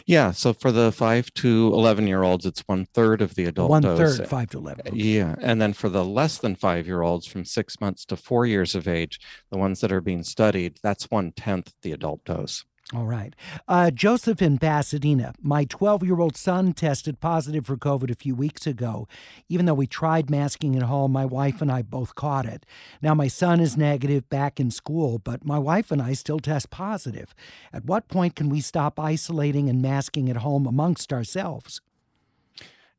Yeah, 0.06 0.32
so 0.32 0.52
for 0.52 0.72
the 0.72 0.92
five 0.92 1.32
to 1.34 1.70
eleven 1.74 2.06
year 2.06 2.22
olds, 2.22 2.46
it's 2.46 2.62
one 2.66 2.86
third 2.86 3.20
of 3.20 3.34
the 3.34 3.44
adult 3.44 3.68
one 3.68 3.82
dose. 3.82 4.16
third 4.16 4.28
five 4.28 4.48
to 4.50 4.58
eleven. 4.58 4.94
Yeah, 4.94 5.34
and 5.40 5.60
then 5.60 5.74
for 5.74 5.90
the 5.90 6.02
less 6.02 6.38
than 6.38 6.54
five 6.54 6.86
year 6.86 7.02
olds, 7.02 7.26
from 7.26 7.44
six 7.44 7.78
months 7.82 8.06
to 8.06 8.16
four 8.16 8.46
years 8.46 8.74
of 8.74 8.88
age, 8.88 9.20
the 9.50 9.58
ones 9.58 9.80
that 9.80 9.92
are 9.92 10.00
being 10.00 10.22
studied, 10.22 10.78
that's 10.82 11.10
one 11.10 11.32
tenth 11.32 11.74
the 11.82 11.92
adult 11.92 12.24
dose. 12.24 12.64
All 12.93 13.07
right. 13.07 13.35
Uh, 13.67 13.91
Joseph 13.91 14.43
in 14.43 14.59
Pasadena. 14.59 15.33
My 15.41 15.64
12 15.64 16.05
year 16.05 16.21
old 16.21 16.37
son 16.37 16.75
tested 16.75 17.19
positive 17.19 17.64
for 17.64 17.79
COVID 17.79 18.11
a 18.11 18.14
few 18.14 18.35
weeks 18.35 18.67
ago. 18.67 19.09
Even 19.49 19.64
though 19.64 19.73
we 19.75 19.87
tried 19.87 20.29
masking 20.29 20.76
at 20.76 20.83
home, 20.83 21.11
my 21.11 21.25
wife 21.25 21.62
and 21.62 21.73
I 21.73 21.81
both 21.81 22.14
caught 22.14 22.45
it. 22.45 22.67
Now, 23.00 23.14
my 23.14 23.26
son 23.26 23.59
is 23.59 23.79
negative 23.79 24.29
back 24.29 24.61
in 24.61 24.71
school, 24.71 25.19
but 25.19 25.47
my 25.47 25.59
wife 25.59 25.91
and 25.91 26.03
I 26.03 26.12
still 26.12 26.41
test 26.41 26.69
positive. 26.69 27.35
At 27.73 27.87
what 27.87 28.09
point 28.09 28.37
can 28.37 28.50
we 28.50 28.61
stop 28.61 29.00
isolating 29.00 29.71
and 29.71 29.81
masking 29.81 30.29
at 30.29 30.37
home 30.37 30.67
amongst 30.67 31.11
ourselves? 31.11 31.81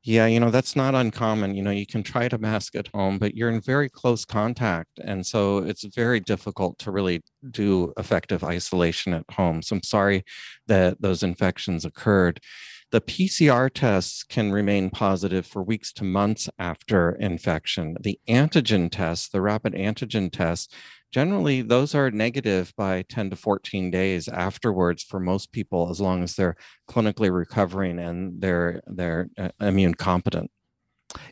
Yeah, 0.08 0.28
you 0.28 0.40
know, 0.40 0.52
that's 0.52 0.76
not 0.76 0.94
uncommon. 0.94 1.56
You 1.56 1.64
know, 1.64 1.72
you 1.72 1.88
can 1.88 2.04
try 2.04 2.28
to 2.28 2.38
mask 2.38 2.76
at 2.76 2.90
home, 2.94 3.18
but 3.18 3.34
you're 3.34 3.50
in 3.50 3.60
very 3.60 3.90
close 3.90 4.24
contact. 4.24 5.00
And 5.04 5.26
so 5.26 5.58
it's 5.58 5.84
very 5.84 6.20
difficult 6.20 6.78
to 6.80 6.92
really 6.92 7.24
do 7.50 7.92
effective 7.98 8.44
isolation 8.44 9.16
at 9.16 9.26
home. 9.32 9.64
So 9.64 9.78
I'm 9.78 9.84
sorry 9.84 10.24
that 10.68 11.02
those 11.02 11.24
infections 11.24 11.86
occurred. 11.86 12.40
The 12.92 13.02
PCR 13.02 13.68
tests 13.74 14.24
can 14.24 14.52
remain 14.52 14.92
positive 14.92 15.48
for 15.48 15.64
weeks 15.64 15.92
to 15.94 16.04
months 16.04 16.50
after 16.60 17.14
infection. 17.14 17.98
The 18.00 18.20
antigen 18.30 18.92
tests, 18.92 19.28
the 19.28 19.42
rapid 19.42 19.74
antigen 19.74 20.32
tests, 20.32 20.72
generally 21.12 21.62
those 21.62 21.96
are 21.96 22.12
negative 22.12 22.74
by 22.78 23.04
10 23.04 23.32
to 23.32 23.36
14 23.36 23.92
days 23.92 24.28
afterwards 24.28 25.04
for 25.04 25.20
most 25.20 25.52
people 25.52 25.90
as 25.90 26.02
long 26.02 26.24
as 26.24 26.36
they're 26.36 26.56
clinically 26.90 27.32
recovering 27.34 28.00
and 28.00 28.42
they're 28.42 28.82
they're 28.88 29.30
uh, 29.38 29.50
immune 29.62 29.94
competent 29.94 30.50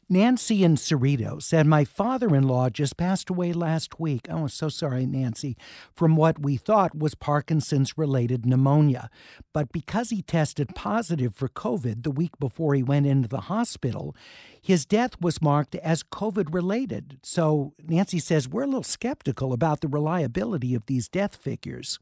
Nancy 0.09 0.63
in 0.63 0.75
Cerrito 0.75 1.41
said, 1.41 1.65
My 1.65 1.83
father 1.83 2.35
in 2.35 2.47
law 2.47 2.69
just 2.69 2.97
passed 2.97 3.29
away 3.29 3.53
last 3.53 3.99
week. 3.99 4.27
Oh, 4.29 4.47
so 4.47 4.69
sorry, 4.69 5.05
Nancy, 5.05 5.57
from 5.93 6.15
what 6.15 6.39
we 6.39 6.57
thought 6.57 6.97
was 6.97 7.15
Parkinson's 7.15 7.97
related 7.97 8.45
pneumonia. 8.45 9.09
But 9.53 9.71
because 9.71 10.09
he 10.09 10.21
tested 10.21 10.75
positive 10.75 11.35
for 11.35 11.47
COVID 11.47 12.03
the 12.03 12.11
week 12.11 12.37
before 12.39 12.75
he 12.75 12.83
went 12.83 13.07
into 13.07 13.27
the 13.27 13.41
hospital, 13.41 14.15
his 14.61 14.85
death 14.85 15.19
was 15.19 15.41
marked 15.41 15.75
as 15.75 16.03
COVID 16.03 16.53
related. 16.53 17.19
So 17.23 17.73
Nancy 17.85 18.19
says, 18.19 18.47
We're 18.47 18.63
a 18.63 18.67
little 18.67 18.83
skeptical 18.83 19.53
about 19.53 19.81
the 19.81 19.87
reliability 19.87 20.75
of 20.75 20.85
these 20.85 21.07
death 21.07 21.35
figures. 21.35 21.99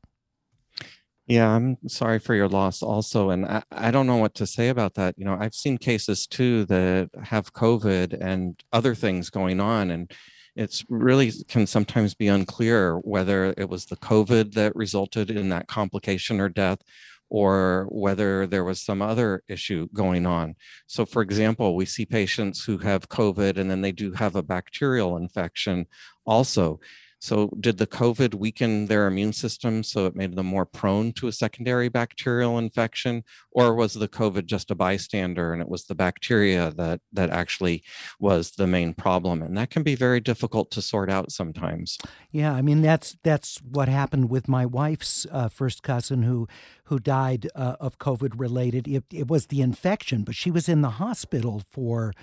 Yeah, 1.31 1.49
I'm 1.49 1.77
sorry 1.87 2.19
for 2.19 2.35
your 2.35 2.49
loss 2.49 2.83
also. 2.83 3.29
And 3.29 3.45
I, 3.45 3.63
I 3.71 3.89
don't 3.89 4.05
know 4.05 4.17
what 4.17 4.35
to 4.35 4.45
say 4.45 4.67
about 4.67 4.95
that. 4.95 5.15
You 5.17 5.23
know, 5.23 5.37
I've 5.39 5.53
seen 5.53 5.77
cases 5.77 6.27
too 6.27 6.65
that 6.65 7.09
have 7.23 7.53
COVID 7.53 8.19
and 8.19 8.61
other 8.73 8.93
things 8.93 9.29
going 9.29 9.61
on. 9.61 9.91
And 9.91 10.11
it's 10.57 10.83
really 10.89 11.31
can 11.47 11.67
sometimes 11.67 12.13
be 12.13 12.27
unclear 12.27 12.97
whether 12.97 13.53
it 13.55 13.69
was 13.69 13.85
the 13.85 13.95
COVID 13.95 14.55
that 14.55 14.75
resulted 14.75 15.31
in 15.31 15.47
that 15.47 15.67
complication 15.67 16.41
or 16.41 16.49
death 16.49 16.79
or 17.29 17.87
whether 17.89 18.45
there 18.45 18.65
was 18.65 18.81
some 18.81 19.01
other 19.01 19.41
issue 19.47 19.87
going 19.93 20.25
on. 20.25 20.55
So, 20.87 21.05
for 21.05 21.21
example, 21.21 21.77
we 21.77 21.85
see 21.85 22.05
patients 22.05 22.65
who 22.65 22.77
have 22.79 23.07
COVID 23.07 23.57
and 23.57 23.71
then 23.71 23.79
they 23.79 23.93
do 23.93 24.11
have 24.11 24.35
a 24.35 24.43
bacterial 24.43 25.15
infection 25.15 25.85
also. 26.25 26.81
So, 27.21 27.51
did 27.59 27.77
the 27.77 27.85
COVID 27.85 28.33
weaken 28.33 28.87
their 28.87 29.05
immune 29.05 29.33
system 29.33 29.83
so 29.83 30.07
it 30.07 30.15
made 30.15 30.35
them 30.35 30.47
more 30.47 30.65
prone 30.65 31.13
to 31.13 31.27
a 31.27 31.31
secondary 31.31 31.87
bacterial 31.87 32.57
infection, 32.57 33.23
or 33.51 33.75
was 33.75 33.93
the 33.93 34.07
COVID 34.07 34.47
just 34.47 34.71
a 34.71 34.75
bystander 34.75 35.53
and 35.53 35.61
it 35.61 35.69
was 35.69 35.85
the 35.85 35.93
bacteria 35.93 36.71
that 36.71 36.99
that 37.13 37.29
actually 37.29 37.83
was 38.19 38.51
the 38.51 38.65
main 38.65 38.95
problem? 38.95 39.43
And 39.43 39.55
that 39.55 39.69
can 39.69 39.83
be 39.83 39.93
very 39.93 40.19
difficult 40.19 40.71
to 40.71 40.81
sort 40.81 41.11
out 41.11 41.31
sometimes. 41.31 41.99
Yeah, 42.31 42.53
I 42.53 42.63
mean 42.63 42.81
that's 42.81 43.15
that's 43.23 43.57
what 43.57 43.87
happened 43.87 44.31
with 44.31 44.47
my 44.47 44.65
wife's 44.65 45.27
uh, 45.31 45.47
first 45.47 45.83
cousin 45.83 46.23
who 46.23 46.47
who 46.85 46.99
died 46.99 47.47
uh, 47.55 47.75
of 47.79 47.99
COVID 47.99 48.33
related. 48.35 48.85
It, 48.87 49.05
it 49.13 49.29
was 49.29 49.45
the 49.45 49.61
infection, 49.61 50.23
but 50.23 50.35
she 50.35 50.51
was 50.51 50.67
in 50.67 50.81
the 50.81 50.89
hospital 50.89 51.61
for 51.69 52.13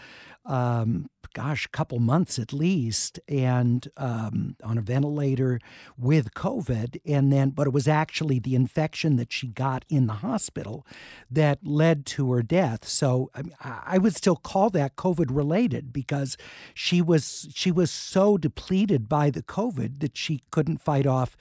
um, 0.49 1.09
gosh, 1.35 1.67
a 1.67 1.69
couple 1.69 1.99
months 2.01 2.39
at 2.39 2.53
least, 2.53 3.21
and 3.29 3.89
um, 3.97 4.57
on 4.65 4.79
a 4.79 4.81
ventilator 4.81 5.61
with 5.97 6.35
COVID. 6.35 7.01
And 7.07 7.33
then, 7.33 7.51
but 7.51 7.67
it 7.67 7.73
was 7.73 7.87
actually 7.87 8.39
the 8.39 8.55
infection 8.55 9.17
that 9.17 9.33
she 9.33 9.49
got 9.49 9.85
in 9.89 10.07
the 10.07 10.15
hospital 10.15 10.87
that 11.31 11.61
led 11.63 12.07
to 12.07 12.33
her 12.33 12.43
death. 12.43 12.89
So 12.89 13.31
I, 13.35 13.43
mean, 13.43 13.55
I 13.61 13.99
would 13.99 14.17
still 14.17 14.37
call 14.37 14.71
that 14.71 14.97
COVID 14.97 15.27
related 15.31 15.93
because 15.93 16.37
she 16.75 17.01
was 17.01 17.49
she 17.55 17.71
was 17.71 17.91
so 17.91 18.39
depleted 18.39 19.09
by 19.09 19.31
the 19.31 19.43
COVID 19.43 20.01
that 20.01 20.17
she 20.17 20.43
couldn't 20.51 20.79
fight 20.79 21.07
off 21.07 21.37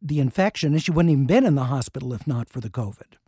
the 0.00 0.18
infection, 0.18 0.72
and 0.72 0.82
she 0.82 0.90
wouldn't 0.90 1.12
even 1.12 1.26
been 1.26 1.46
in 1.46 1.54
the 1.54 1.64
hospital 1.64 2.12
if 2.12 2.26
not 2.26 2.50
for 2.50 2.60
the 2.60 2.70
COVID. 2.70 3.21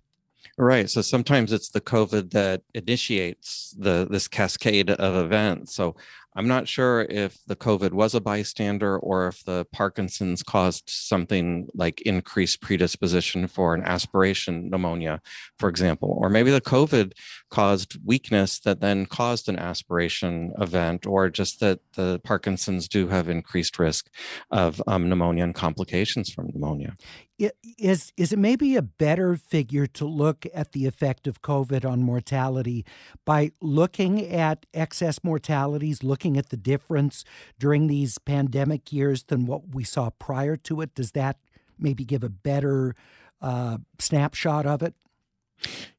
Right. 0.56 0.88
So 0.88 1.02
sometimes 1.02 1.52
it's 1.52 1.70
the 1.70 1.80
COVID 1.80 2.30
that 2.30 2.62
initiates 2.74 3.74
the 3.76 4.06
this 4.08 4.28
cascade 4.28 4.88
of 4.88 5.24
events. 5.24 5.74
So 5.74 5.96
I'm 6.36 6.48
not 6.48 6.66
sure 6.68 7.02
if 7.02 7.38
the 7.46 7.56
COVID 7.56 7.92
was 7.92 8.14
a 8.14 8.20
bystander 8.20 8.98
or 8.98 9.28
if 9.28 9.44
the 9.44 9.66
Parkinson's 9.72 10.42
caused 10.42 10.84
something 10.88 11.68
like 11.74 12.00
increased 12.02 12.60
predisposition 12.60 13.46
for 13.46 13.74
an 13.74 13.82
aspiration 13.82 14.70
pneumonia, 14.70 15.20
for 15.58 15.68
example. 15.68 16.16
Or 16.20 16.28
maybe 16.28 16.50
the 16.50 16.60
COVID 16.60 17.12
caused 17.50 17.96
weakness 18.04 18.58
that 18.60 18.80
then 18.80 19.06
caused 19.06 19.48
an 19.48 19.58
aspiration 19.58 20.52
event, 20.60 21.06
or 21.06 21.30
just 21.30 21.60
that 21.60 21.80
the 21.94 22.20
Parkinson's 22.24 22.88
do 22.88 23.08
have 23.08 23.28
increased 23.28 23.78
risk 23.78 24.10
of 24.50 24.82
um, 24.86 25.08
pneumonia 25.08 25.44
and 25.44 25.54
complications 25.54 26.30
from 26.30 26.48
pneumonia. 26.52 26.96
Is, 27.78 28.12
is 28.16 28.32
it 28.32 28.38
maybe 28.38 28.76
a 28.76 28.82
better 28.82 29.34
figure 29.34 29.88
to 29.88 30.04
look 30.06 30.46
at 30.54 30.70
the 30.70 30.86
effect 30.86 31.26
of 31.26 31.42
COVID 31.42 31.84
on 31.84 32.00
mortality 32.00 32.84
by 33.24 33.50
looking 33.60 34.24
at 34.24 34.66
excess 34.72 35.18
mortalities, 35.24 36.04
looking 36.04 36.23
looking 36.24 36.38
at 36.38 36.48
the 36.48 36.56
difference 36.56 37.22
during 37.58 37.86
these 37.86 38.16
pandemic 38.16 38.90
years 38.90 39.24
than 39.24 39.44
what 39.44 39.74
we 39.74 39.84
saw 39.84 40.08
prior 40.18 40.56
to 40.56 40.80
it? 40.80 40.94
Does 40.94 41.12
that 41.12 41.36
maybe 41.78 42.02
give 42.02 42.24
a 42.24 42.30
better 42.30 42.94
uh, 43.42 43.76
snapshot 43.98 44.64
of 44.64 44.82
it? 44.82 44.94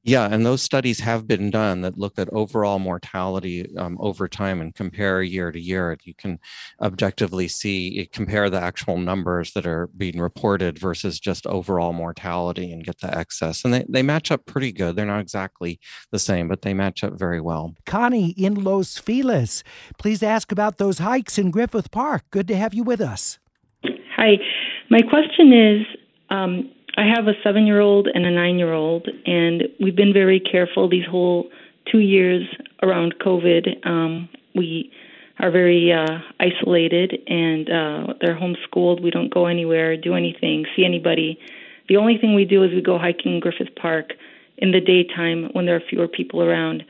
Yeah, 0.03 0.27
and 0.31 0.45
those 0.45 0.61
studies 0.61 0.99
have 0.99 1.27
been 1.27 1.49
done 1.49 1.81
that 1.81 1.97
look 1.97 2.19
at 2.19 2.29
overall 2.31 2.77
mortality 2.77 3.65
um, 3.75 3.97
over 3.99 4.27
time 4.27 4.61
and 4.61 4.75
compare 4.75 5.23
year 5.23 5.51
to 5.51 5.59
year. 5.59 5.97
You 6.03 6.13
can 6.13 6.39
objectively 6.79 7.47
see, 7.47 8.07
compare 8.13 8.51
the 8.51 8.61
actual 8.61 8.97
numbers 8.97 9.53
that 9.53 9.65
are 9.65 9.87
being 9.97 10.19
reported 10.19 10.77
versus 10.77 11.19
just 11.19 11.47
overall 11.47 11.91
mortality 11.91 12.71
and 12.71 12.83
get 12.83 12.99
the 12.99 13.17
excess. 13.17 13.65
And 13.65 13.73
they, 13.73 13.85
they 13.89 14.03
match 14.03 14.29
up 14.29 14.45
pretty 14.45 14.71
good. 14.71 14.95
They're 14.95 15.07
not 15.07 15.21
exactly 15.21 15.79
the 16.11 16.19
same, 16.19 16.47
but 16.47 16.61
they 16.61 16.75
match 16.75 17.03
up 17.03 17.17
very 17.17 17.41
well. 17.41 17.73
Connie 17.87 18.31
in 18.37 18.63
Los 18.63 18.99
Feliz, 18.99 19.63
please 19.97 20.21
ask 20.21 20.51
about 20.51 20.77
those 20.77 20.99
hikes 20.99 21.39
in 21.39 21.49
Griffith 21.49 21.89
Park. 21.89 22.25
Good 22.29 22.47
to 22.49 22.55
have 22.55 22.75
you 22.75 22.83
with 22.83 23.01
us. 23.01 23.39
Hi. 24.15 24.37
My 24.91 25.01
question 25.01 25.51
is 25.51 25.85
um, 26.29 26.71
I 26.97 27.03
have 27.13 27.27
a 27.27 27.33
seven 27.43 27.67
year 27.67 27.81
old 27.81 28.07
and 28.07 28.25
a 28.25 28.31
nine 28.31 28.57
year 28.57 28.73
old, 28.73 29.07
and 29.25 29.63
we've 29.81 29.95
been 29.95 30.13
very 30.13 30.39
careful 30.39 30.87
these 30.87 31.05
whole 31.05 31.49
two 31.91 31.99
years 31.99 32.47
around 32.81 33.15
COVID. 33.19 33.85
Um, 33.85 34.29
we 34.55 34.91
are 35.39 35.51
very 35.51 35.91
uh, 35.91 36.19
isolated 36.39 37.13
and 37.27 37.69
uh, 37.69 38.13
they're 38.21 38.39
homeschooled. 38.39 39.01
We 39.03 39.11
don't 39.11 39.33
go 39.33 39.47
anywhere, 39.47 39.97
do 39.97 40.15
anything, 40.15 40.65
see 40.75 40.85
anybody. 40.85 41.37
The 41.89 41.97
only 41.97 42.17
thing 42.17 42.33
we 42.33 42.45
do 42.45 42.63
is 42.63 42.71
we 42.71 42.81
go 42.81 42.97
hiking 42.97 43.35
in 43.35 43.39
Griffith 43.41 43.75
Park 43.75 44.13
in 44.57 44.71
the 44.71 44.79
daytime 44.79 45.49
when 45.51 45.65
there 45.65 45.75
are 45.75 45.83
fewer 45.89 46.07
people 46.07 46.41
around. 46.41 46.83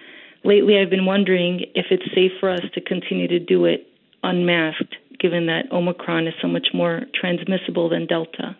Lately, 0.43 0.77
I've 0.77 0.91
been 0.91 1.05
wondering 1.05 1.61
if 1.73 1.87
it's 1.89 2.05
safe 2.13 2.31
for 2.39 2.51
us 2.51 2.61
to 2.75 2.81
continue 2.81 3.27
to 3.27 3.39
do 3.39 3.65
it 3.65 3.87
unmasked, 4.21 4.95
given 5.19 5.47
that 5.47 5.71
Omicron 5.71 6.27
is 6.27 6.35
so 6.39 6.47
much 6.47 6.67
more 6.73 7.01
transmissible 7.19 7.89
than 7.89 8.05
Delta. 8.05 8.55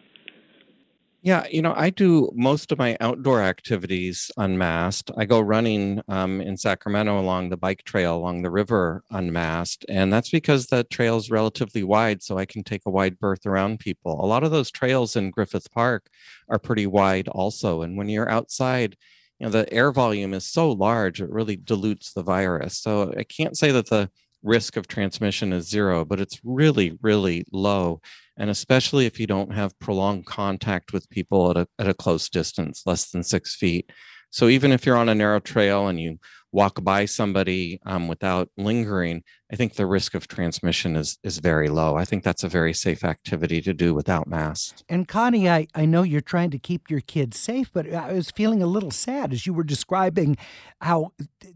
Yeah, 1.26 1.48
you 1.52 1.64
know, 1.64 1.74
I 1.76 1.90
do 1.90 2.30
most 2.36 2.72
of 2.72 2.78
my 2.78 2.98
outdoor 3.02 3.42
activities 3.42 4.30
unmasked. 4.38 5.10
I 5.18 5.26
go 5.26 5.40
running 5.40 6.04
um, 6.08 6.40
in 6.40 6.56
Sacramento 6.56 7.20
along 7.20 7.50
the 7.50 7.58
bike 7.58 7.84
trail 7.84 8.16
along 8.16 8.44
the 8.44 8.52
river 8.52 9.04
unmasked. 9.10 9.86
And 9.90 10.14
that's 10.14 10.30
because 10.30 10.68
the 10.68 10.84
trail 10.84 11.18
is 11.18 11.32
relatively 11.32 11.84
wide, 11.84 12.22
so 12.22 12.38
I 12.38 12.46
can 12.46 12.64
take 12.64 12.84
a 12.86 12.92
wide 12.92 13.18
berth 13.20 13.48
around 13.48 13.80
people. 13.80 14.24
A 14.24 14.28
lot 14.28 14.44
of 14.44 14.52
those 14.52 14.70
trails 14.70 15.16
in 15.16 15.32
Griffith 15.32 15.72
Park 15.72 16.10
are 16.48 16.60
pretty 16.60 16.86
wide 16.86 17.28
also. 17.30 17.82
And 17.82 17.98
when 17.98 18.08
you're 18.08 18.30
outside, 18.30 18.96
you 19.40 19.48
know, 19.48 19.52
the 19.52 19.72
air 19.74 19.92
volume 19.92 20.34
is 20.36 20.46
so 20.46 20.72
large, 20.72 21.22
it 21.22 21.30
really 21.32 21.56
dilutes 21.58 22.14
the 22.14 22.24
virus. 22.24 22.78
So 22.78 23.12
I 23.18 23.24
can't 23.24 23.58
say 23.58 23.72
that 23.72 23.90
the 23.90 24.12
risk 24.46 24.78
of 24.78 24.88
transmission 24.88 25.52
is 25.52 25.68
zero, 25.68 26.06
but 26.06 26.22
it's 26.22 26.40
really, 26.44 26.98
really 27.02 27.44
low 27.52 28.00
and 28.38 28.50
especially 28.50 29.06
if 29.06 29.20
you 29.20 29.28
don't 29.28 29.54
have 29.54 29.78
prolonged 29.80 30.26
contact 30.26 30.94
with 30.94 31.10
people 31.10 31.52
at 31.52 31.58
a, 31.58 31.68
at 31.80 31.88
a 31.88 31.94
close 31.94 32.30
distance, 32.30 32.84
less 32.86 33.10
than 33.12 33.24
six 33.24 33.56
feet. 33.56 33.90
So 34.30 34.48
even 34.48 34.72
if 34.72 34.86
you're 34.86 34.98
on 34.98 35.10
a 35.10 35.16
narrow 35.16 35.40
trail 35.40 35.88
and 35.88 36.00
you 36.00 36.18
walk 36.56 36.82
by 36.84 37.04
somebody 37.04 37.82
um, 37.86 38.08
without 38.08 38.50
lingering, 38.58 39.22
I 39.52 39.58
think 39.58 39.76
the 39.76 39.86
risk 39.86 40.16
of 40.16 40.28
transmission 40.28 40.96
is 40.96 41.20
is 41.22 41.40
very 41.40 41.68
low. 41.68 41.98
I 41.98 42.06
think 42.06 42.24
that's 42.24 42.44
a 42.44 42.50
very 42.50 42.74
safe 42.74 43.04
activity 43.04 43.62
to 43.62 43.74
do 43.74 43.94
without 43.94 44.26
masks. 44.28 44.84
And 44.88 45.08
Connie, 45.08 45.50
I, 45.50 45.68
I 45.76 45.86
know 45.86 46.04
you're 46.04 46.22
trying 46.22 46.52
to 46.52 46.58
keep 46.58 46.90
your 46.90 47.02
kids 47.02 47.38
safe, 47.38 47.72
but 47.74 47.92
I 47.94 48.14
was 48.14 48.32
feeling 48.32 48.64
a 48.64 48.68
little 48.68 48.90
sad 48.90 49.34
as 49.34 49.46
you 49.46 49.54
were 49.54 49.66
describing 49.66 50.38
how 50.80 51.12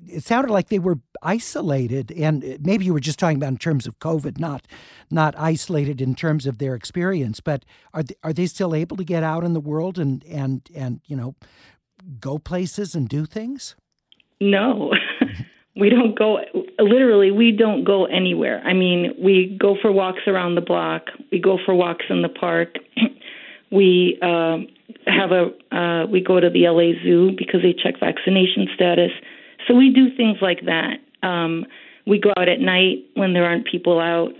it 0.05 0.23
sounded 0.23 0.51
like 0.51 0.67
they 0.67 0.79
were 0.79 0.99
isolated, 1.21 2.11
and 2.11 2.59
maybe 2.61 2.85
you 2.85 2.93
were 2.93 2.99
just 2.99 3.19
talking 3.19 3.37
about 3.37 3.49
in 3.49 3.57
terms 3.57 3.87
of 3.87 3.99
COVID, 3.99 4.37
not 4.37 4.67
not 5.09 5.33
isolated 5.37 6.01
in 6.01 6.13
terms 6.13 6.45
of 6.45 6.57
their 6.57 6.75
experience. 6.75 7.39
But 7.39 7.63
are 7.93 8.03
they, 8.03 8.15
are 8.21 8.33
they 8.33 8.47
still 8.47 8.75
able 8.75 8.97
to 8.97 9.05
get 9.05 9.23
out 9.23 9.45
in 9.45 9.53
the 9.53 9.61
world 9.61 9.97
and 9.97 10.23
and 10.25 10.69
and 10.75 11.01
you 11.05 11.15
know 11.15 11.35
go 12.19 12.37
places 12.37 12.95
and 12.95 13.07
do 13.07 13.25
things? 13.25 13.75
No. 14.41 14.91
we 15.75 15.89
don't 15.89 16.17
go 16.17 16.39
literally 16.79 17.31
we 17.31 17.51
don't 17.51 17.83
go 17.83 18.05
anywhere. 18.05 18.61
I 18.63 18.73
mean, 18.73 19.13
we 19.21 19.57
go 19.59 19.75
for 19.81 19.91
walks 19.91 20.21
around 20.27 20.55
the 20.55 20.61
block, 20.61 21.03
we 21.31 21.39
go 21.39 21.57
for 21.65 21.73
walks 21.73 22.05
in 22.09 22.21
the 22.21 22.29
park. 22.29 22.75
we 23.71 24.17
uh, 24.21 24.57
have 25.05 25.31
a 25.31 25.75
uh, 25.75 26.05
we 26.07 26.21
go 26.21 26.39
to 26.39 26.49
the 26.49 26.67
LA 26.67 27.01
Zoo 27.03 27.31
because 27.37 27.61
they 27.61 27.73
check 27.73 27.99
vaccination 27.99 28.67
status. 28.75 29.11
So 29.67 29.75
we 29.75 29.91
do 29.93 30.15
things 30.15 30.37
like 30.41 30.61
that. 30.65 30.97
Um, 31.27 31.65
we 32.07 32.19
go 32.19 32.31
out 32.37 32.49
at 32.49 32.59
night 32.59 33.05
when 33.13 33.33
there 33.33 33.45
aren't 33.45 33.67
people 33.67 33.99
out, 33.99 34.31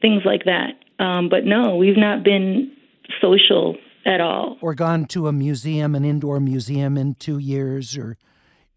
things 0.00 0.22
like 0.24 0.44
that. 0.44 0.74
Um, 1.02 1.28
but 1.28 1.44
no, 1.44 1.76
we've 1.76 1.96
not 1.96 2.22
been 2.22 2.72
social 3.20 3.76
at 4.06 4.20
all. 4.20 4.56
Or 4.62 4.74
gone 4.74 5.04
to 5.06 5.26
a 5.26 5.32
museum, 5.32 5.94
an 5.94 6.04
indoor 6.04 6.40
museum 6.40 6.96
in 6.96 7.16
two 7.16 7.38
years, 7.38 7.96
or 7.98 8.16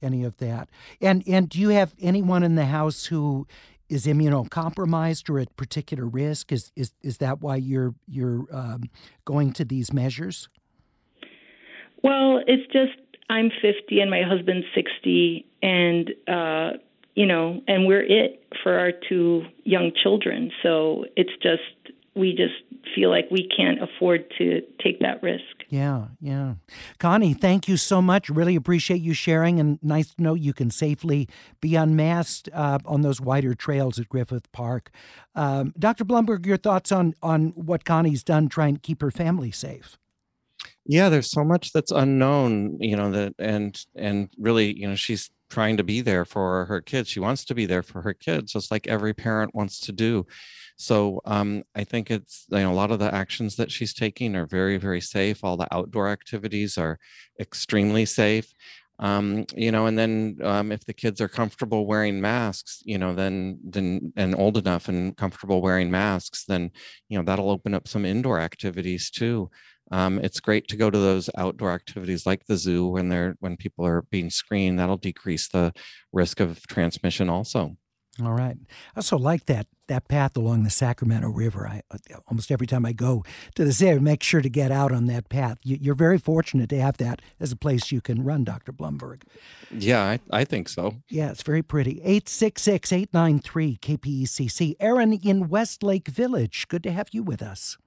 any 0.01 0.23
of 0.23 0.37
that. 0.37 0.69
And 0.99 1.23
and 1.27 1.47
do 1.47 1.59
you 1.59 1.69
have 1.69 1.93
anyone 2.01 2.43
in 2.43 2.55
the 2.55 2.65
house 2.65 3.05
who 3.05 3.47
is 3.87 4.05
immunocompromised 4.05 5.29
or 5.29 5.39
at 5.39 5.55
particular 5.55 6.05
risk? 6.05 6.51
Is 6.51 6.71
is 6.75 6.91
is 7.01 7.19
that 7.19 7.41
why 7.41 7.55
you're 7.57 7.93
you're 8.07 8.45
um, 8.51 8.89
going 9.23 9.53
to 9.53 9.63
these 9.63 9.93
measures? 9.93 10.49
Well, 12.03 12.41
it's 12.47 12.65
just 12.71 12.97
I'm 13.29 13.51
50 13.61 13.99
and 13.99 14.09
my 14.09 14.23
husband's 14.23 14.65
60, 14.73 15.45
and 15.61 16.09
uh, 16.27 16.77
you 17.13 17.25
know, 17.25 17.61
and 17.67 17.85
we're 17.85 18.03
it 18.03 18.43
for 18.63 18.79
our 18.79 18.91
two 18.91 19.43
young 19.63 19.91
children. 20.01 20.51
So 20.63 21.05
it's 21.15 21.33
just 21.43 21.61
we 22.19 22.31
just 22.33 22.53
feel 22.93 23.09
like 23.09 23.27
we 23.31 23.47
can't 23.55 23.79
afford 23.81 24.31
to 24.37 24.61
take 24.83 24.99
that 24.99 25.23
risk. 25.23 25.43
Yeah, 25.69 26.07
yeah. 26.19 26.55
Connie, 26.99 27.33
thank 27.33 27.67
you 27.67 27.77
so 27.77 28.01
much. 28.01 28.29
Really 28.29 28.55
appreciate 28.55 29.01
you 29.01 29.13
sharing, 29.13 29.59
and 29.59 29.79
nice 29.81 30.13
to 30.15 30.21
know 30.21 30.33
you 30.33 30.53
can 30.53 30.69
safely 30.69 31.27
be 31.61 31.75
unmasked 31.75 32.49
uh, 32.53 32.79
on 32.85 33.01
those 33.01 33.21
wider 33.21 33.53
trails 33.53 33.99
at 33.99 34.09
Griffith 34.09 34.51
Park. 34.51 34.91
Um, 35.35 35.73
Dr. 35.79 36.03
Blumberg, 36.03 36.45
your 36.45 36.57
thoughts 36.57 36.91
on 36.91 37.13
on 37.21 37.49
what 37.55 37.85
Connie's 37.85 38.23
done 38.23 38.49
trying 38.49 38.75
to 38.75 38.81
keep 38.81 39.01
her 39.01 39.11
family 39.11 39.51
safe? 39.51 39.97
Yeah, 40.85 41.09
there's 41.09 41.31
so 41.31 41.43
much 41.43 41.71
that's 41.71 41.91
unknown, 41.91 42.77
you 42.81 42.95
know, 42.95 43.11
that 43.11 43.35
and 43.39 43.79
and 43.95 44.29
really, 44.37 44.77
you 44.77 44.87
know, 44.87 44.95
she's 44.95 45.29
trying 45.49 45.77
to 45.77 45.83
be 45.83 46.01
there 46.01 46.25
for 46.25 46.65
her 46.65 46.81
kids. 46.81 47.09
She 47.09 47.19
wants 47.19 47.45
to 47.45 47.55
be 47.55 47.65
there 47.65 47.83
for 47.83 48.01
her 48.01 48.13
kids, 48.13 48.53
just 48.53 48.71
like 48.71 48.87
every 48.87 49.13
parent 49.13 49.55
wants 49.55 49.79
to 49.81 49.91
do. 49.91 50.25
So 50.77 51.21
um, 51.25 51.63
I 51.75 51.83
think 51.83 52.09
it's 52.09 52.45
you 52.49 52.59
know 52.59 52.71
a 52.71 52.73
lot 52.73 52.91
of 52.91 52.99
the 52.99 53.13
actions 53.13 53.57
that 53.57 53.71
she's 53.71 53.93
taking 53.93 54.35
are 54.35 54.45
very 54.45 54.77
very 54.77 55.01
safe. 55.01 55.43
All 55.43 55.57
the 55.57 55.73
outdoor 55.73 56.09
activities 56.09 56.77
are 56.77 56.99
extremely 57.39 58.05
safe. 58.05 58.53
Um, 58.99 59.45
you 59.55 59.71
know, 59.71 59.85
and 59.85 59.97
then 59.97 60.37
um, 60.43 60.71
if 60.73 60.83
the 60.85 60.93
kids 60.93 61.21
are 61.21 61.29
comfortable 61.29 61.85
wearing 61.85 62.19
masks, 62.19 62.81
you 62.83 62.97
know, 62.97 63.13
then 63.13 63.59
then 63.63 64.11
and 64.17 64.35
old 64.35 64.57
enough 64.57 64.89
and 64.89 65.15
comfortable 65.15 65.61
wearing 65.61 65.89
masks, 65.89 66.45
then 66.45 66.71
you 67.07 67.17
know 67.17 67.23
that'll 67.23 67.49
open 67.49 67.73
up 67.73 67.87
some 67.87 68.05
indoor 68.05 68.39
activities 68.39 69.09
too. 69.09 69.49
Um, 69.91 70.19
it's 70.19 70.39
great 70.39 70.67
to 70.69 70.77
go 70.77 70.89
to 70.89 70.97
those 70.97 71.29
outdoor 71.37 71.71
activities 71.71 72.25
like 72.25 72.45
the 72.45 72.57
zoo 72.57 72.87
when 72.87 73.09
they're 73.09 73.35
when 73.39 73.57
people 73.57 73.85
are 73.85 74.03
being 74.03 74.29
screened. 74.29 74.79
That'll 74.79 74.97
decrease 74.97 75.47
the 75.47 75.73
risk 76.11 76.39
of 76.39 76.65
transmission 76.67 77.29
also. 77.29 77.77
All 78.23 78.33
right. 78.33 78.57
I 78.95 78.97
also 78.97 79.17
like 79.17 79.45
that 79.45 79.67
that 79.87 80.07
path 80.07 80.37
along 80.37 80.63
the 80.63 80.69
Sacramento 80.69 81.29
River. 81.29 81.67
I 81.67 81.81
uh, 81.91 82.17
almost 82.27 82.51
every 82.51 82.67
time 82.67 82.85
I 82.85 82.91
go 82.91 83.23
to 83.55 83.65
the 83.65 83.73
city, 83.73 83.91
I 83.91 83.99
make 83.99 84.23
sure 84.23 84.41
to 84.41 84.49
get 84.49 84.71
out 84.71 84.91
on 84.91 85.05
that 85.05 85.29
path. 85.29 85.57
You, 85.63 85.91
are 85.91 85.95
very 85.95 86.17
fortunate 86.17 86.69
to 86.69 86.81
have 86.81 86.97
that 86.97 87.21
as 87.39 87.51
a 87.51 87.55
place 87.55 87.91
you 87.91 88.01
can 88.01 88.23
run, 88.23 88.43
Dr. 88.43 88.71
Blumberg. 88.71 89.23
Yeah, 89.71 90.03
I, 90.03 90.19
I 90.31 90.43
think 90.43 90.69
so. 90.69 90.95
Yeah, 91.09 91.31
it's 91.31 91.43
very 91.43 91.63
pretty. 91.63 92.01
866 92.01 92.91
893 92.91 93.77
KPCC. 93.77 94.75
Aaron 94.79 95.13
in 95.13 95.47
Westlake 95.47 96.07
Village. 96.07 96.67
Good 96.67 96.83
to 96.83 96.91
have 96.91 97.09
you 97.11 97.23
with 97.23 97.41
us. 97.41 97.77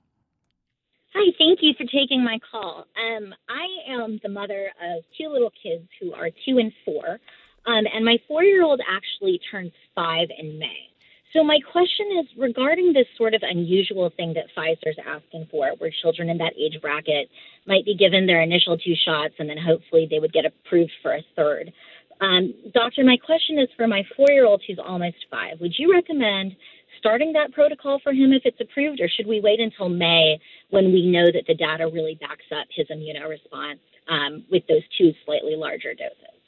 Hi, 1.15 1.31
thank 1.37 1.59
you 1.61 1.75
for 1.77 1.85
taking 1.85 2.25
my 2.25 2.39
call. 2.51 2.87
Um, 2.97 3.35
I 3.47 3.93
am 3.93 4.19
the 4.23 4.31
mother 4.31 4.71
of 4.81 5.05
two 5.19 5.29
little 5.29 5.53
kids 5.63 5.87
who 6.01 6.15
are 6.15 6.31
two 6.47 6.57
and 6.57 6.73
four. 6.87 7.21
Um, 7.67 7.85
and 7.93 8.03
my 8.03 8.17
four 8.27 8.43
year 8.43 8.65
old 8.65 8.81
actually 8.89 9.39
turns 9.51 9.73
five 9.95 10.29
in 10.39 10.59
May. 10.59 10.89
So, 11.35 11.45
my 11.45 11.59
question 11.71 12.07
is 12.19 12.27
regarding 12.39 12.95
this 12.95 13.07
sort 13.19 13.35
of 13.35 13.43
unusual 13.43 14.11
thing 14.17 14.33
that 14.35 14.47
Pfizer's 14.57 14.97
asking 15.07 15.49
for, 15.51 15.69
where 15.77 15.91
children 16.01 16.31
in 16.31 16.39
that 16.39 16.55
age 16.59 16.81
bracket 16.81 17.29
might 17.67 17.85
be 17.85 17.95
given 17.95 18.27
their 18.27 18.41
initial 18.41 18.79
two 18.79 18.95
shots 19.05 19.35
and 19.39 19.51
then 19.51 19.59
hopefully 19.59 20.09
they 20.11 20.19
would 20.19 20.33
get 20.33 20.47
approved 20.47 20.93
for 21.03 21.13
a 21.15 21.23
third. 21.37 21.75
Um, 22.23 22.55
doctor, 22.73 23.05
my 23.05 23.19
question 23.19 23.59
is 23.59 23.69
for 23.77 23.87
my 23.87 24.03
four 24.17 24.31
year 24.31 24.47
old 24.47 24.63
who's 24.67 24.79
almost 24.79 25.17
five. 25.31 25.61
Would 25.61 25.75
you 25.77 25.93
recommend 25.93 26.57
starting 26.99 27.33
that 27.33 27.53
protocol 27.53 28.01
for 28.03 28.13
him 28.13 28.33
if 28.33 28.43
it's 28.45 28.61
approved, 28.61 29.01
or 29.01 29.09
should 29.09 29.27
we 29.27 29.41
wait 29.41 29.61
until 29.61 29.89
May 29.89 30.39
when 30.71 30.93
we 30.93 31.07
know 31.07 31.27
that 31.27 31.45
the 31.47 31.55
data 31.55 31.89
really 31.93 32.19
backs 32.21 32.45
up 32.53 32.67
his 32.75 32.87
immunoresponse 32.89 33.79
um, 34.09 34.45
with 34.51 34.67
those 34.69 34.83
two 34.99 35.13
slightly 35.25 35.57
larger 35.57 35.95
doses? 35.95 36.43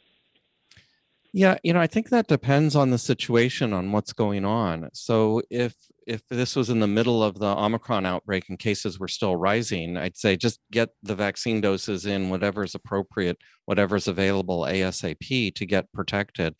Yeah, 1.37 1.59
you 1.65 1.73
know, 1.73 1.81
I 1.81 1.89
think 1.89 2.11
that 2.11 2.29
depends 2.29 2.77
on 2.77 2.91
the 2.91 2.99
situation, 2.99 3.73
on 3.73 3.91
what's 3.91 4.13
going 4.13 4.45
on. 4.45 4.89
So 4.93 5.43
if 5.51 5.75
if 6.07 6.23
this 6.29 6.55
was 6.55 6.71
in 6.71 6.79
the 6.79 6.87
middle 6.87 7.25
of 7.25 7.39
the 7.39 7.47
Omicron 7.47 8.07
outbreak 8.07 8.45
and 8.49 8.59
cases 8.59 9.01
were 9.01 9.09
still 9.09 9.35
rising, 9.35 9.97
I'd 9.97 10.17
say 10.17 10.37
just 10.37 10.61
get 10.71 10.91
the 11.03 11.17
vaccine 11.17 11.61
doses 11.61 12.07
in 12.07 12.29
whatever's 12.29 12.75
appropriate, 12.75 13.39
whatever's 13.65 14.07
available 14.07 14.61
ASAP 14.61 15.55
to 15.55 15.67
get 15.67 15.93
protected. 15.93 16.55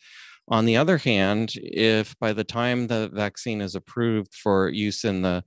On 0.47 0.65
the 0.65 0.77
other 0.77 0.97
hand, 0.97 1.53
if 1.55 2.17
by 2.19 2.33
the 2.33 2.43
time 2.43 2.87
the 2.87 3.09
vaccine 3.11 3.61
is 3.61 3.75
approved 3.75 4.33
for 4.33 4.69
use 4.69 5.03
in 5.03 5.21
the 5.23 5.43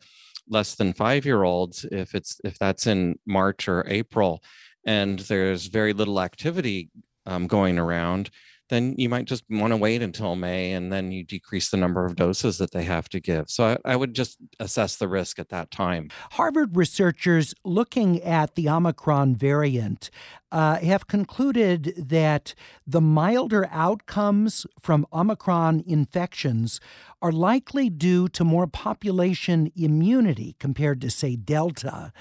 less 0.49 0.75
than 0.75 0.93
five 0.93 1.25
year 1.25 1.45
olds, 1.45 1.85
if 1.93 2.15
it's 2.15 2.41
if 2.45 2.59
that's 2.59 2.87
in 2.87 3.19
March 3.27 3.69
or 3.69 3.85
April, 3.87 4.43
and 4.85 5.21
there's 5.21 5.67
very 5.67 5.93
little 5.93 6.21
activity 6.21 6.91
um, 7.27 7.47
going 7.47 7.79
around, 7.79 8.31
then 8.69 8.95
you 8.99 9.09
might 9.09 9.25
just 9.25 9.45
want 9.49 9.73
to 9.73 9.77
wait 9.77 10.03
until 10.03 10.37
May 10.37 10.73
and 10.73 10.93
then 10.93 11.13
you 11.13 11.25
decrease 11.25 11.71
the 11.71 11.77
number 11.77 12.05
of 12.05 12.17
doses 12.17 12.59
that 12.59 12.73
they 12.73 12.85
have 12.85 13.09
to 13.11 13.21
give. 13.21 13.49
So 13.51 13.65
I, 13.85 13.93
I, 13.93 13.97
would 13.97 14.15
just 14.15 14.39
assess 14.61 14.97
the 14.97 15.09
risk 15.09 15.39
at 15.39 15.49
that 15.49 15.71
time. 15.71 16.11
Harvard 16.33 16.77
researchers 16.77 17.55
looking 17.65 18.23
at 18.23 18.55
the 18.55 18.69
Omicron 18.69 19.37
variant 19.37 20.11
uh, 20.51 20.77
have 20.79 21.07
concluded 21.07 21.95
that 21.97 22.55
the 22.87 23.01
milder 23.01 23.69
outcomes 23.71 24.67
from 24.81 25.07
Omicron 25.13 25.85
infections 25.87 26.81
are 27.21 27.33
likely 27.33 27.91
due 27.91 28.29
to 28.29 28.45
more 28.45 28.67
population 28.67 29.73
immunity 29.75 30.57
compared 30.59 31.01
to, 31.01 31.11
say, 31.11 31.37
Delta, 31.37 32.13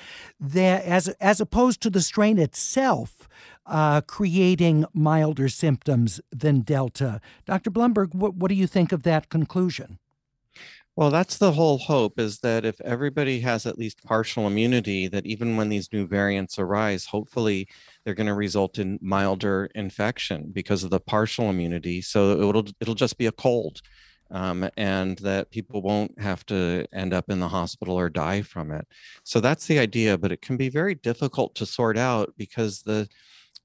as, 0.56 1.08
as 1.20 1.40
opposed 1.40 1.82
to 1.82 1.90
the 1.90 2.02
strain 2.02 2.40
itself 2.40 3.28
uh, 3.66 4.02
creating 4.02 4.86
milder 4.94 5.50
symptoms 5.50 6.22
than 6.32 6.62
Delta. 6.62 7.20
Dr. 7.46 7.70
Blumberg, 7.70 8.16
what, 8.16 8.36
what 8.36 8.50
do 8.50 8.56
you 8.56 8.68
think 8.68 8.92
of 8.92 9.04
that 9.04 9.30
conclusion? 9.30 10.00
Well, 10.98 11.12
that's 11.12 11.38
the 11.38 11.52
whole 11.52 11.78
hope 11.78 12.20
is 12.20 12.40
that 12.40 12.66
if 12.66 12.82
everybody 12.82 13.42
has 13.42 13.68
at 13.68 13.78
least 13.78 14.04
partial 14.04 14.48
immunity, 14.48 15.08
that 15.08 15.28
even 15.28 15.56
when 15.56 15.70
these 15.70 15.94
new 15.94 16.08
variants 16.08 16.58
arise, 16.58 17.06
hopefully 17.06 17.68
they're 18.04 18.16
going 18.16 18.26
to 18.26 18.34
result 18.34 18.80
in 18.80 18.98
milder 19.00 19.70
infection 19.76 20.50
because 20.52 20.84
of 20.84 20.90
the 20.90 21.00
partial 21.00 21.52
immunity. 21.52 22.02
So 22.02 22.50
it'll 22.50 22.66
it'll 22.82 22.96
just 22.96 23.20
be 23.20 23.28
a 23.28 23.32
cold, 23.32 23.82
um, 24.32 24.70
and 24.78 25.18
that 25.20 25.52
people 25.52 25.82
won't 25.82 26.20
have 26.20 26.46
to 26.48 26.86
end 26.94 27.14
up 27.14 27.30
in 27.30 27.40
the 27.40 27.48
hospital 27.48 27.96
or 27.96 28.10
die 28.10 28.42
from 28.42 28.72
it. 28.72 28.88
So 29.24 29.40
that's 29.40 29.68
the 29.68 29.80
idea, 29.80 30.18
but 30.18 30.32
it 30.32 30.42
can 30.42 30.58
be 30.58 30.70
very 30.70 30.96
difficult 30.96 31.56
to 31.56 31.66
sort 31.66 31.98
out 31.98 32.34
because 32.38 32.82
the 32.82 33.08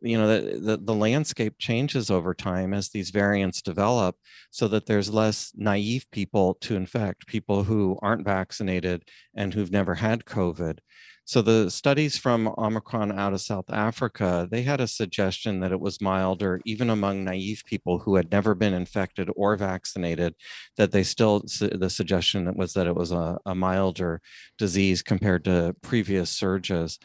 you 0.03 0.19
know 0.19 0.27
the, 0.27 0.59
the, 0.59 0.77
the 0.79 0.95
landscape 0.95 1.55
changes 1.59 2.11
over 2.11 2.35
time 2.35 2.75
as 2.75 2.89
these 2.89 3.11
variants 3.11 3.63
develop 3.63 4.17
so 4.51 4.67
that 4.69 4.87
there's 4.87 5.11
less 5.11 5.53
naive 5.55 6.07
people 6.11 6.55
to 6.55 6.77
infect 6.77 7.27
people 7.27 7.63
who 7.65 7.99
aren't 8.03 8.25
vaccinated 8.25 9.05
and 9.37 9.55
who've 9.55 9.71
never 9.71 9.95
had 9.95 10.25
covid 10.25 10.79
so 11.25 11.41
the 11.43 11.71
studies 11.71 12.19
from 12.19 12.53
omicron 12.59 13.17
out 13.19 13.33
of 13.33 13.41
south 13.41 13.71
africa 13.71 14.49
they 14.51 14.63
had 14.63 14.81
a 14.81 14.87
suggestion 14.87 15.61
that 15.61 15.73
it 15.73 15.81
was 15.81 16.01
milder 16.01 16.61
even 16.65 16.91
among 16.91 17.25
naive 17.25 17.63
people 17.67 17.99
who 17.99 18.17
had 18.17 18.31
never 18.31 18.55
been 18.55 18.75
infected 18.75 19.29
or 19.37 19.57
vaccinated 19.57 20.35
that 20.77 20.93
they 20.93 21.03
still 21.03 21.43
the 21.61 21.91
suggestion 21.91 22.53
was 22.57 22.73
that 22.73 22.87
it 22.87 22.95
was 22.95 23.13
a, 23.13 23.39
a 23.47 23.55
milder 23.55 24.21
disease 24.59 25.03
compared 25.03 25.45
to 25.45 25.75
previous 25.83 26.31
surges 26.31 26.99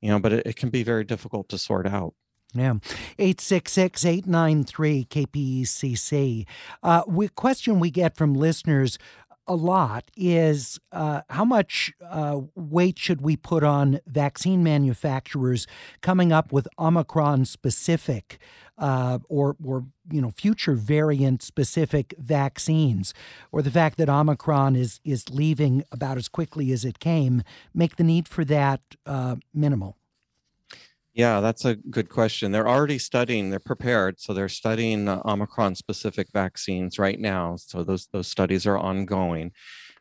you 0.00 0.10
know 0.10 0.18
but 0.18 0.32
it, 0.32 0.46
it 0.46 0.56
can 0.56 0.70
be 0.70 0.82
very 0.82 1.04
difficult 1.04 1.48
to 1.48 1.58
sort 1.58 1.86
out 1.86 2.14
yeah. 2.54 2.74
866 3.18 4.04
893 4.04 5.06
KPCC. 5.06 6.46
Uh, 6.82 7.02
we, 7.06 7.28
question 7.28 7.80
we 7.80 7.90
get 7.90 8.14
from 8.14 8.34
listeners 8.34 8.98
a 9.46 9.54
lot 9.54 10.10
is 10.16 10.78
uh, 10.92 11.22
how 11.28 11.44
much 11.44 11.92
uh, 12.08 12.40
weight 12.54 12.98
should 12.98 13.20
we 13.20 13.36
put 13.36 13.64
on 13.64 14.00
vaccine 14.06 14.62
manufacturers 14.62 15.66
coming 16.00 16.32
up 16.32 16.52
with 16.52 16.68
Omicron 16.78 17.44
specific 17.44 18.38
uh, 18.78 19.18
or, 19.28 19.56
or 19.64 19.84
you 20.10 20.20
know 20.20 20.30
future 20.30 20.74
variant 20.74 21.42
specific 21.42 22.14
vaccines, 22.18 23.14
or 23.50 23.62
the 23.62 23.70
fact 23.70 23.98
that 23.98 24.08
Omicron 24.08 24.76
is 24.76 25.00
is 25.04 25.28
leaving 25.30 25.84
about 25.92 26.16
as 26.16 26.28
quickly 26.28 26.72
as 26.72 26.84
it 26.84 26.98
came, 26.98 27.42
make 27.74 27.96
the 27.96 28.04
need 28.04 28.28
for 28.28 28.44
that 28.44 28.80
uh, 29.06 29.36
minimal. 29.54 29.96
Yeah, 31.14 31.40
that's 31.40 31.64
a 31.66 31.74
good 31.76 32.08
question. 32.08 32.52
They're 32.52 32.68
already 32.68 32.98
studying, 32.98 33.50
they're 33.50 33.58
prepared. 33.60 34.18
So 34.18 34.32
they're 34.32 34.48
studying 34.48 35.08
Omicron 35.08 35.74
specific 35.74 36.28
vaccines 36.32 36.98
right 36.98 37.20
now. 37.20 37.56
So 37.56 37.84
those, 37.84 38.08
those 38.12 38.28
studies 38.28 38.66
are 38.66 38.78
ongoing. 38.78 39.52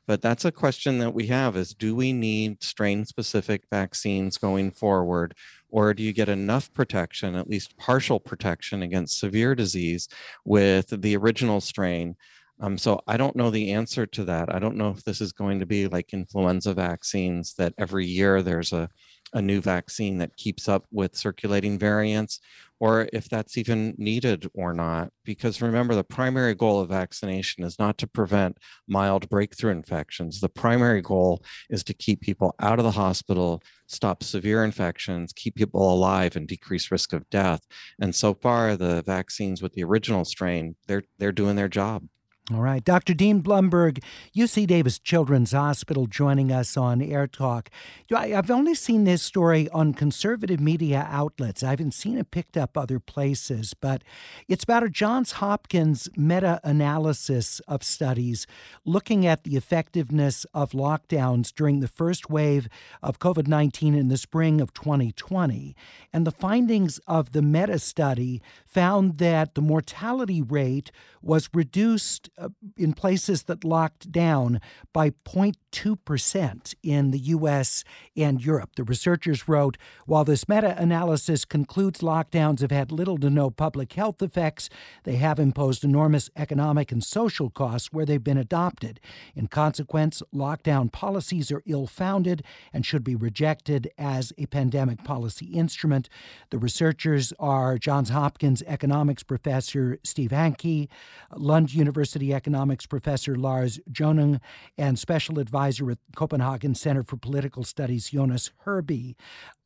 But 0.08 0.22
that's 0.22 0.46
a 0.46 0.52
question 0.52 1.00
that 1.00 1.14
we 1.14 1.28
have 1.28 1.56
is 1.58 1.74
do 1.74 1.96
we 1.96 2.14
need 2.14 2.64
strain 2.64 3.06
specific 3.06 3.64
vaccines 3.72 4.38
going 4.38 4.72
forward? 4.72 5.36
Or 5.70 5.94
do 5.94 6.04
you 6.04 6.14
get 6.14 6.30
enough 6.30 6.74
protection, 6.74 7.36
at 7.36 7.50
least 7.50 7.78
partial 7.78 8.20
protection 8.20 8.82
against 8.82 9.20
severe 9.20 9.56
disease 9.56 10.08
with 10.46 11.02
the 11.02 11.16
original 11.18 11.62
strain? 11.62 12.16
Um, 12.60 12.78
so 12.78 13.02
I 13.08 13.18
don't 13.18 13.36
know 13.36 13.50
the 13.50 13.72
answer 13.72 14.06
to 14.06 14.26
that. 14.26 14.54
I 14.54 14.60
don't 14.60 14.76
know 14.78 14.90
if 14.90 15.04
this 15.04 15.22
is 15.22 15.32
going 15.32 15.60
to 15.60 15.66
be 15.66 15.88
like 15.88 16.14
influenza 16.14 16.74
vaccines 16.74 17.54
that 17.56 17.74
every 17.78 18.06
year 18.06 18.42
there's 18.42 18.74
a 18.74 18.90
a 19.34 19.42
new 19.42 19.62
vaccine 19.62 20.18
that 20.18 20.38
keeps 20.38 20.68
up 20.68 20.86
with 20.92 21.16
circulating 21.16 21.80
variants, 21.80 22.40
or 22.80 23.08
if 23.14 23.30
that's 23.30 23.58
even 23.58 23.94
needed 23.98 24.50
or 24.54 24.74
not. 24.74 25.12
Because 25.24 25.62
remember, 25.62 25.94
the 25.94 26.04
primary 26.04 26.56
goal 26.56 26.80
of 26.80 26.90
vaccination 26.90 27.64
is 27.64 27.78
not 27.78 27.98
to 28.00 28.08
prevent 28.08 28.58
mild 28.88 29.30
breakthrough 29.30 29.72
infections. 29.72 30.42
The 30.42 30.50
primary 30.50 31.02
goal 31.02 31.44
is 31.70 31.84
to 31.86 31.94
keep 31.94 32.22
people 32.22 32.56
out 32.60 32.80
of 32.80 32.86
the 32.86 32.92
hospital, 32.92 33.62
stop 33.88 34.24
severe 34.24 34.64
infections, 34.64 35.32
keep 35.34 35.56
people 35.56 35.94
alive, 35.94 36.36
and 36.36 36.48
decrease 36.48 36.92
risk 36.92 37.14
of 37.14 37.30
death. 37.30 37.62
And 38.00 38.16
so 38.16 38.34
far, 38.34 38.76
the 38.76 39.04
vaccines 39.04 39.62
with 39.62 39.74
the 39.74 39.84
original 39.84 40.26
strain, 40.26 40.76
they're 40.88 41.04
they're 41.20 41.32
doing 41.32 41.56
their 41.56 41.70
job. 41.70 42.08
All 42.54 42.60
right. 42.60 42.84
Dr. 42.84 43.14
Dean 43.14 43.42
Blumberg, 43.42 44.04
UC 44.36 44.68
Davis 44.68 45.00
Children's 45.00 45.54
Hospital, 45.54 46.06
joining 46.06 46.52
us 46.52 46.76
on 46.76 47.02
Air 47.02 47.26
Talk. 47.26 47.70
I've 48.14 48.52
only 48.52 48.76
seen 48.76 49.06
this 49.06 49.22
story 49.22 49.70
on 49.70 49.94
conservative 49.94 50.60
media 50.60 51.08
outlets. 51.10 51.64
I 51.64 51.70
haven't 51.70 51.94
seen 51.94 52.18
it 52.18 52.30
picked 52.30 52.58
up 52.58 52.78
other 52.78 53.00
places, 53.00 53.74
but 53.74 54.04
it's 54.50 54.66
about 54.66 54.84
a 54.84 54.90
Johns 54.90 55.34
Hopkins 55.34 56.10
meta 56.18 56.60
analysis 56.64 57.62
of 57.70 57.84
studies 57.84 58.48
looking 58.84 59.26
at 59.26 59.46
the 59.46 59.56
effectiveness 59.56 60.46
of 60.54 60.72
lockdowns 60.72 61.54
during 61.54 61.80
the 61.80 61.88
first 61.88 62.30
wave 62.30 62.68
of 63.02 63.20
COVID 63.20 63.48
19 63.48 63.96
in 63.96 64.10
the 64.10 64.18
spring 64.18 64.60
of 64.60 64.74
2020. 64.74 65.74
And 66.12 66.28
the 66.28 66.32
findings 66.32 67.00
of 67.08 67.32
the 67.32 67.42
meta 67.42 67.80
study 67.80 68.42
found 68.66 69.20
that 69.20 69.56
the 69.56 69.62
mortality 69.62 70.42
rate 70.42 70.92
was 71.22 71.50
reduced 71.54 72.30
in 72.78 72.94
places 72.94 73.44
that 73.44 73.64
locked 73.64 74.12
down 74.12 74.60
by 74.94 75.10
0.2% 75.10 76.76
in 76.84 77.12
the 77.12 77.20
US 77.20 77.84
and 78.16 78.44
Europe. 78.44 78.72
The 78.76 78.84
researchers 78.84 79.48
wrote 79.48 79.78
While 80.06 80.24
this 80.24 80.48
meta 80.48 80.76
analysis 80.78 81.46
concludes 81.46 82.02
lockdowns 82.02 82.62
have 82.62 82.72
had 82.72 82.92
little 82.92 83.18
to 83.20 83.30
no 83.30 83.50
public 83.50 83.94
health 83.94 84.22
effects, 84.22 84.70
they 85.04 85.16
have 85.16 85.40
imposed 85.40 85.84
enormous 85.84 86.30
economic 86.36 86.92
and 86.92 87.04
social 87.04 87.50
costs 87.50 87.92
where 87.92 88.06
they've 88.06 88.24
been 88.24 88.38
adopted. 88.38 89.00
In 89.36 89.48
consequence, 89.48 90.22
lockdown 90.34 90.92
policies 90.92 91.52
are 91.52 91.64
ill 91.66 91.88
founded 91.88 92.44
and 92.74 92.86
should 92.86 93.04
be 93.04 93.16
rejected 93.16 93.90
as 93.98 94.34
a 94.38 94.46
pandemic 94.48 95.04
policy 95.04 95.48
instrument. 95.48 96.10
The 96.50 96.58
researchers 96.58 97.34
are 97.40 97.78
Johns 97.78 98.10
Hopkins 98.10 98.64
economics 98.68 99.24
professor 99.24 100.00
Steve 100.04 100.32
Hanke, 100.32 100.88
Lund 101.36 101.74
University 101.74 102.31
economics 102.34 102.86
professor 102.86 103.36
Lars 103.36 103.80
Jonung, 103.92 104.40
and 104.78 104.98
special 104.98 105.40
advisor 105.40 105.92
at 105.92 105.98
Copenhagen 106.16 106.76
Center 106.76 107.04
for 107.04 107.18
Political 107.18 107.64
Studies 107.64 108.10
Jonas 108.10 108.52
Herby. 108.60 109.16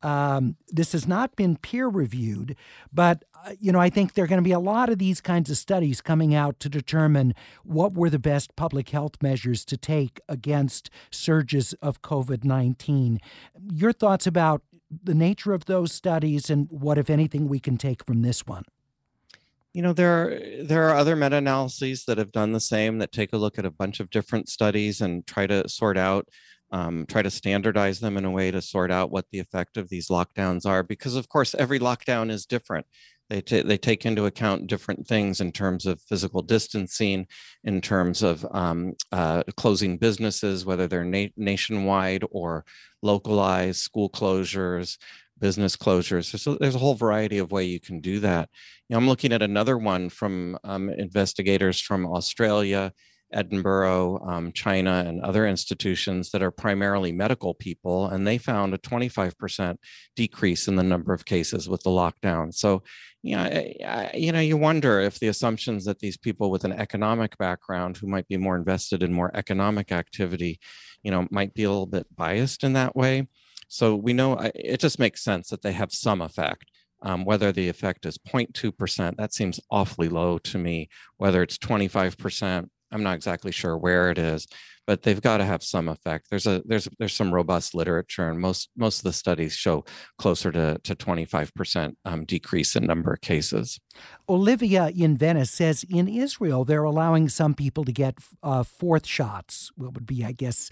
Um, 0.02 0.56
this 0.68 0.92
has 0.92 1.06
not 1.06 1.36
been 1.36 1.56
peer 1.56 1.88
reviewed, 1.88 2.56
but 2.92 3.24
uh, 3.44 3.52
you 3.58 3.72
know 3.72 3.80
I 3.80 3.90
think 3.90 4.14
there 4.14 4.24
are 4.24 4.28
going 4.28 4.42
to 4.42 4.48
be 4.48 4.52
a 4.52 4.58
lot 4.60 4.88
of 4.88 4.98
these 4.98 5.20
kinds 5.20 5.50
of 5.50 5.56
studies 5.56 6.00
coming 6.00 6.34
out 6.34 6.60
to 6.60 6.68
determine 6.68 7.34
what 7.64 7.94
were 7.94 8.10
the 8.10 8.18
best 8.18 8.54
public 8.56 8.90
health 8.90 9.22
measures 9.22 9.64
to 9.64 9.76
take 9.76 10.20
against 10.28 10.90
surges 11.10 11.74
of 11.82 12.02
COVID 12.02 12.44
nineteen. 12.44 13.20
Your 13.72 13.92
thoughts 13.92 14.26
about 14.26 14.62
the 15.02 15.14
nature 15.14 15.52
of 15.52 15.64
those 15.64 15.92
studies 15.92 16.48
and 16.48 16.68
what, 16.70 16.96
if 16.96 17.10
anything, 17.10 17.48
we 17.48 17.58
can 17.58 17.76
take 17.76 18.04
from 18.06 18.22
this 18.22 18.46
one? 18.46 18.62
You 19.76 19.82
know 19.82 19.92
there 19.92 20.22
are 20.22 20.64
there 20.64 20.88
are 20.88 20.96
other 20.96 21.14
meta-analyses 21.14 22.06
that 22.06 22.16
have 22.16 22.32
done 22.32 22.52
the 22.52 22.60
same 22.60 22.96
that 22.96 23.12
take 23.12 23.34
a 23.34 23.36
look 23.36 23.58
at 23.58 23.66
a 23.66 23.70
bunch 23.70 24.00
of 24.00 24.08
different 24.08 24.48
studies 24.48 25.02
and 25.02 25.26
try 25.26 25.46
to 25.46 25.68
sort 25.68 25.98
out 25.98 26.26
um, 26.72 27.04
try 27.06 27.20
to 27.20 27.30
standardize 27.30 28.00
them 28.00 28.16
in 28.16 28.24
a 28.24 28.30
way 28.30 28.50
to 28.50 28.62
sort 28.62 28.90
out 28.90 29.10
what 29.10 29.26
the 29.30 29.38
effect 29.38 29.76
of 29.76 29.90
these 29.90 30.08
lockdowns 30.08 30.64
are 30.64 30.82
because 30.82 31.14
of 31.14 31.28
course 31.28 31.54
every 31.54 31.78
lockdown 31.78 32.30
is 32.30 32.46
different. 32.46 32.86
They, 33.28 33.42
t- 33.42 33.62
they 33.62 33.76
take 33.76 34.06
into 34.06 34.24
account 34.24 34.68
different 34.68 35.06
things 35.06 35.40
in 35.40 35.52
terms 35.52 35.84
of 35.84 36.00
physical 36.00 36.42
distancing 36.42 37.26
in 37.64 37.80
terms 37.82 38.22
of 38.22 38.46
um, 38.52 38.94
uh, 39.12 39.42
closing 39.58 39.98
businesses 39.98 40.64
whether 40.64 40.86
they're 40.86 41.04
na- 41.04 41.34
nationwide 41.36 42.24
or 42.30 42.64
localized 43.02 43.80
school 43.80 44.08
closures 44.08 44.96
business 45.38 45.76
closures. 45.76 46.38
So 46.38 46.54
there's 46.54 46.74
a 46.74 46.80
whole 46.80 46.94
variety 46.94 47.38
of 47.38 47.52
way 47.52 47.64
you 47.64 47.80
can 47.80 48.00
do 48.00 48.20
that. 48.20 48.48
You 48.88 48.94
know, 48.94 48.98
I'm 48.98 49.08
looking 49.08 49.32
at 49.32 49.42
another 49.42 49.76
one 49.76 50.08
from 50.08 50.58
um, 50.64 50.88
investigators 50.90 51.80
from 51.80 52.06
Australia, 52.06 52.92
Edinburgh, 53.32 54.20
um, 54.26 54.52
China, 54.52 55.04
and 55.06 55.20
other 55.20 55.46
institutions 55.46 56.30
that 56.30 56.42
are 56.42 56.50
primarily 56.50 57.12
medical 57.12 57.54
people, 57.54 58.06
and 58.08 58.26
they 58.26 58.38
found 58.38 58.72
a 58.72 58.78
25% 58.78 59.76
decrease 60.14 60.68
in 60.68 60.76
the 60.76 60.82
number 60.82 61.12
of 61.12 61.24
cases 61.24 61.68
with 61.68 61.82
the 61.82 61.90
lockdown. 61.90 62.54
So, 62.54 62.82
you 63.22 63.36
know, 63.36 63.42
I, 63.42 64.10
you 64.14 64.30
know, 64.30 64.40
you 64.40 64.56
wonder 64.56 65.00
if 65.00 65.18
the 65.18 65.28
assumptions 65.28 65.84
that 65.86 65.98
these 65.98 66.16
people 66.16 66.50
with 66.50 66.64
an 66.64 66.72
economic 66.72 67.36
background 67.36 67.96
who 67.96 68.06
might 68.06 68.28
be 68.28 68.36
more 68.36 68.56
invested 68.56 69.02
in 69.02 69.12
more 69.12 69.32
economic 69.34 69.90
activity, 69.90 70.60
you 71.02 71.10
know, 71.10 71.26
might 71.30 71.52
be 71.52 71.64
a 71.64 71.70
little 71.70 71.86
bit 71.86 72.06
biased 72.14 72.62
in 72.62 72.74
that 72.74 72.94
way. 72.94 73.26
So 73.68 73.96
we 73.96 74.12
know 74.12 74.38
it 74.54 74.80
just 74.80 74.98
makes 74.98 75.22
sense 75.22 75.48
that 75.48 75.62
they 75.62 75.72
have 75.72 75.92
some 75.92 76.20
effect. 76.20 76.64
Um, 77.02 77.24
whether 77.24 77.52
the 77.52 77.68
effect 77.68 78.06
is 78.06 78.16
0.2%, 78.16 79.16
that 79.16 79.34
seems 79.34 79.60
awfully 79.70 80.08
low 80.08 80.38
to 80.38 80.58
me. 80.58 80.88
Whether 81.18 81.42
it's 81.42 81.58
25%, 81.58 82.68
I'm 82.90 83.02
not 83.02 83.16
exactly 83.16 83.52
sure 83.52 83.76
where 83.76 84.10
it 84.10 84.18
is, 84.18 84.46
but 84.86 85.02
they've 85.02 85.20
got 85.20 85.38
to 85.38 85.44
have 85.44 85.62
some 85.62 85.88
effect. 85.88 86.28
There's 86.30 86.46
a 86.46 86.62
there's 86.64 86.88
there's 86.98 87.14
some 87.14 87.34
robust 87.34 87.74
literature, 87.74 88.28
and 88.28 88.40
most 88.40 88.70
most 88.76 88.98
of 88.98 89.04
the 89.04 89.12
studies 89.12 89.52
show 89.54 89.84
closer 90.18 90.52
to 90.52 90.78
to 90.82 90.94
25% 90.94 91.94
um, 92.04 92.24
decrease 92.24 92.76
in 92.76 92.86
number 92.86 93.12
of 93.12 93.20
cases. 93.20 93.80
Olivia 94.28 94.88
in 94.88 95.16
Venice 95.16 95.50
says 95.50 95.84
in 95.88 96.06
Israel 96.06 96.64
they're 96.64 96.84
allowing 96.84 97.28
some 97.28 97.54
people 97.54 97.84
to 97.84 97.92
get 97.92 98.18
uh, 98.42 98.62
fourth 98.62 99.06
shots. 99.06 99.72
What 99.76 99.94
would 99.94 100.06
be, 100.06 100.24
I 100.24 100.32
guess, 100.32 100.70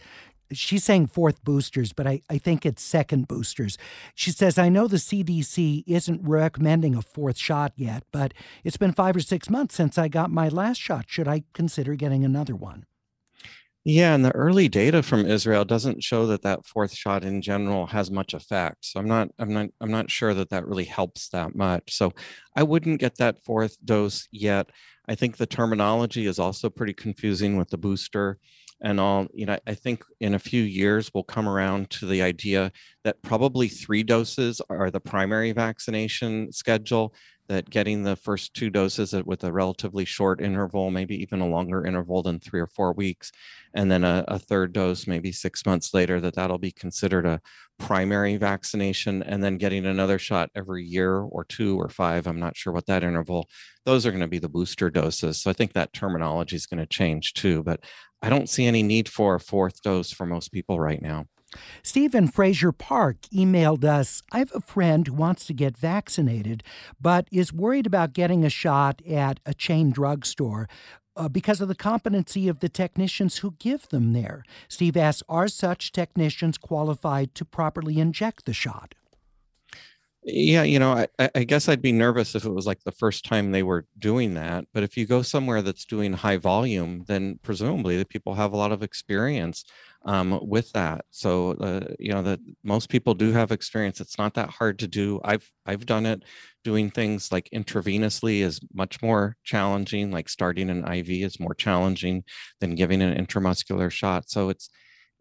she's 0.52 0.84
saying 0.84 1.08
fourth 1.08 1.42
boosters, 1.44 1.92
but 1.92 2.06
I, 2.06 2.22
I 2.30 2.38
think 2.38 2.64
it's 2.64 2.82
second 2.82 3.28
boosters. 3.28 3.78
She 4.14 4.30
says, 4.30 4.58
I 4.58 4.68
know 4.68 4.86
the 4.86 4.96
CDC 4.96 5.84
isn't 5.86 6.22
recommending 6.22 6.94
a 6.94 7.02
fourth 7.02 7.38
shot 7.38 7.72
yet, 7.76 8.04
but 8.12 8.34
it's 8.62 8.76
been 8.76 8.92
five 8.92 9.16
or 9.16 9.20
six 9.20 9.50
months 9.50 9.74
since 9.74 9.98
I 9.98 10.08
got 10.08 10.30
my 10.30 10.48
last 10.48 10.80
shot. 10.80 11.06
Should 11.08 11.28
I 11.28 11.44
consider 11.52 11.94
getting 11.94 12.24
another 12.24 12.54
one? 12.54 12.86
Yeah, 13.86 14.14
and 14.14 14.24
the 14.24 14.34
early 14.34 14.68
data 14.68 15.02
from 15.02 15.26
Israel 15.26 15.66
doesn't 15.66 16.02
show 16.02 16.26
that 16.28 16.40
that 16.40 16.64
fourth 16.64 16.94
shot 16.94 17.22
in 17.22 17.42
general 17.42 17.86
has 17.88 18.10
much 18.10 18.32
effect. 18.32 18.86
So 18.86 18.98
I'm 18.98 19.06
not, 19.06 19.28
I'm 19.38 19.52
not, 19.52 19.68
I'm 19.78 19.90
not 19.90 20.10
sure 20.10 20.32
that 20.32 20.48
that 20.50 20.66
really 20.66 20.84
helps 20.84 21.28
that 21.28 21.54
much. 21.54 21.94
So 21.94 22.12
I 22.56 22.62
wouldn't 22.62 23.00
get 23.00 23.18
that 23.18 23.44
fourth 23.44 23.76
dose 23.84 24.26
yet. 24.32 24.70
I 25.06 25.14
think 25.14 25.36
the 25.36 25.46
terminology 25.46 26.24
is 26.24 26.38
also 26.38 26.70
pretty 26.70 26.94
confusing 26.94 27.58
with 27.58 27.68
the 27.68 27.76
booster 27.76 28.38
and 28.82 29.00
all 29.00 29.26
you 29.32 29.46
know 29.46 29.58
i 29.66 29.74
think 29.74 30.04
in 30.20 30.34
a 30.34 30.38
few 30.38 30.62
years 30.62 31.10
we'll 31.14 31.24
come 31.24 31.48
around 31.48 31.88
to 31.90 32.06
the 32.06 32.22
idea 32.22 32.70
that 33.04 33.20
probably 33.22 33.68
three 33.68 34.02
doses 34.02 34.60
are 34.68 34.90
the 34.90 35.00
primary 35.00 35.52
vaccination 35.52 36.50
schedule 36.52 37.14
that 37.46 37.68
getting 37.68 38.02
the 38.02 38.16
first 38.16 38.54
two 38.54 38.70
doses 38.70 39.14
with 39.26 39.44
a 39.44 39.52
relatively 39.52 40.04
short 40.04 40.40
interval 40.40 40.90
maybe 40.90 41.14
even 41.20 41.40
a 41.40 41.46
longer 41.46 41.84
interval 41.84 42.22
than 42.22 42.40
three 42.40 42.60
or 42.60 42.66
four 42.66 42.92
weeks 42.92 43.30
and 43.74 43.90
then 43.90 44.04
a, 44.04 44.24
a 44.28 44.38
third 44.38 44.72
dose 44.72 45.06
maybe 45.06 45.30
six 45.30 45.66
months 45.66 45.92
later 45.92 46.20
that 46.20 46.34
that'll 46.34 46.58
be 46.58 46.72
considered 46.72 47.26
a 47.26 47.40
primary 47.78 48.36
vaccination 48.36 49.22
and 49.24 49.42
then 49.42 49.58
getting 49.58 49.84
another 49.84 50.18
shot 50.18 50.48
every 50.54 50.84
year 50.84 51.18
or 51.18 51.44
two 51.44 51.78
or 51.78 51.88
five 51.88 52.26
i'm 52.26 52.40
not 52.40 52.56
sure 52.56 52.72
what 52.72 52.86
that 52.86 53.04
interval 53.04 53.48
those 53.84 54.06
are 54.06 54.10
going 54.10 54.20
to 54.20 54.28
be 54.28 54.38
the 54.38 54.48
booster 54.48 54.88
doses. 54.90 55.42
So 55.42 55.50
i 55.50 55.52
think 55.52 55.72
that 55.74 55.92
terminology 55.92 56.56
is 56.56 56.66
going 56.66 56.80
to 56.80 56.86
change 56.86 57.34
too 57.34 57.62
but 57.62 57.80
I 58.24 58.30
don't 58.30 58.48
see 58.48 58.64
any 58.64 58.82
need 58.82 59.06
for 59.06 59.34
a 59.34 59.40
fourth 59.40 59.82
dose 59.82 60.10
for 60.10 60.24
most 60.24 60.50
people 60.50 60.80
right 60.80 61.02
now. 61.02 61.26
Stephen 61.82 62.26
Frazier 62.26 62.72
Park 62.72 63.18
emailed 63.30 63.84
us 63.84 64.22
I 64.32 64.38
have 64.38 64.50
a 64.54 64.62
friend 64.62 65.06
who 65.06 65.12
wants 65.12 65.44
to 65.44 65.52
get 65.52 65.76
vaccinated, 65.76 66.62
but 66.98 67.28
is 67.30 67.52
worried 67.52 67.86
about 67.86 68.14
getting 68.14 68.42
a 68.42 68.48
shot 68.48 69.02
at 69.06 69.40
a 69.44 69.52
chain 69.52 69.90
drugstore. 69.90 70.70
Uh, 71.16 71.28
because 71.28 71.60
of 71.60 71.68
the 71.68 71.76
competency 71.76 72.48
of 72.48 72.58
the 72.58 72.68
technicians 72.68 73.38
who 73.38 73.54
give 73.60 73.88
them 73.90 74.14
there. 74.14 74.42
Steve 74.68 74.96
asks 74.96 75.22
Are 75.28 75.46
such 75.46 75.92
technicians 75.92 76.58
qualified 76.58 77.34
to 77.36 77.44
properly 77.44 78.00
inject 78.00 78.46
the 78.46 78.54
shot? 78.54 78.94
Yeah, 80.26 80.62
you 80.62 80.78
know, 80.78 81.06
I, 81.18 81.30
I, 81.34 81.44
guess 81.44 81.68
I'd 81.68 81.82
be 81.82 81.92
nervous 81.92 82.34
if 82.34 82.46
it 82.46 82.50
was 82.50 82.66
like 82.66 82.82
the 82.84 82.92
first 82.92 83.26
time 83.26 83.52
they 83.52 83.62
were 83.62 83.84
doing 83.98 84.32
that. 84.34 84.64
But 84.72 84.82
if 84.82 84.96
you 84.96 85.06
go 85.06 85.20
somewhere 85.20 85.60
that's 85.60 85.84
doing 85.84 86.14
high 86.14 86.38
volume, 86.38 87.04
then 87.06 87.38
presumably 87.42 87.98
the 87.98 88.06
people 88.06 88.34
have 88.34 88.54
a 88.54 88.56
lot 88.56 88.72
of 88.72 88.82
experience 88.82 89.64
um, 90.06 90.38
with 90.42 90.72
that. 90.72 91.04
So, 91.10 91.52
uh, 91.60 91.92
you 91.98 92.10
know, 92.12 92.22
that 92.22 92.40
most 92.62 92.88
people 92.88 93.12
do 93.12 93.32
have 93.32 93.52
experience. 93.52 94.00
It's 94.00 94.16
not 94.16 94.32
that 94.34 94.48
hard 94.48 94.78
to 94.78 94.88
do. 94.88 95.20
I've 95.24 95.50
I've 95.66 95.84
done 95.84 96.06
it. 96.06 96.22
Doing 96.62 96.90
things 96.90 97.30
like 97.30 97.50
intravenously 97.52 98.40
is 98.40 98.60
much 98.72 99.02
more 99.02 99.36
challenging. 99.44 100.10
Like 100.10 100.30
starting 100.30 100.70
an 100.70 100.84
IV 100.86 101.22
is 101.22 101.38
more 101.38 101.54
challenging 101.54 102.24
than 102.60 102.74
giving 102.76 103.02
an 103.02 103.14
intramuscular 103.26 103.90
shot. 103.90 104.30
So 104.30 104.48
it's 104.48 104.70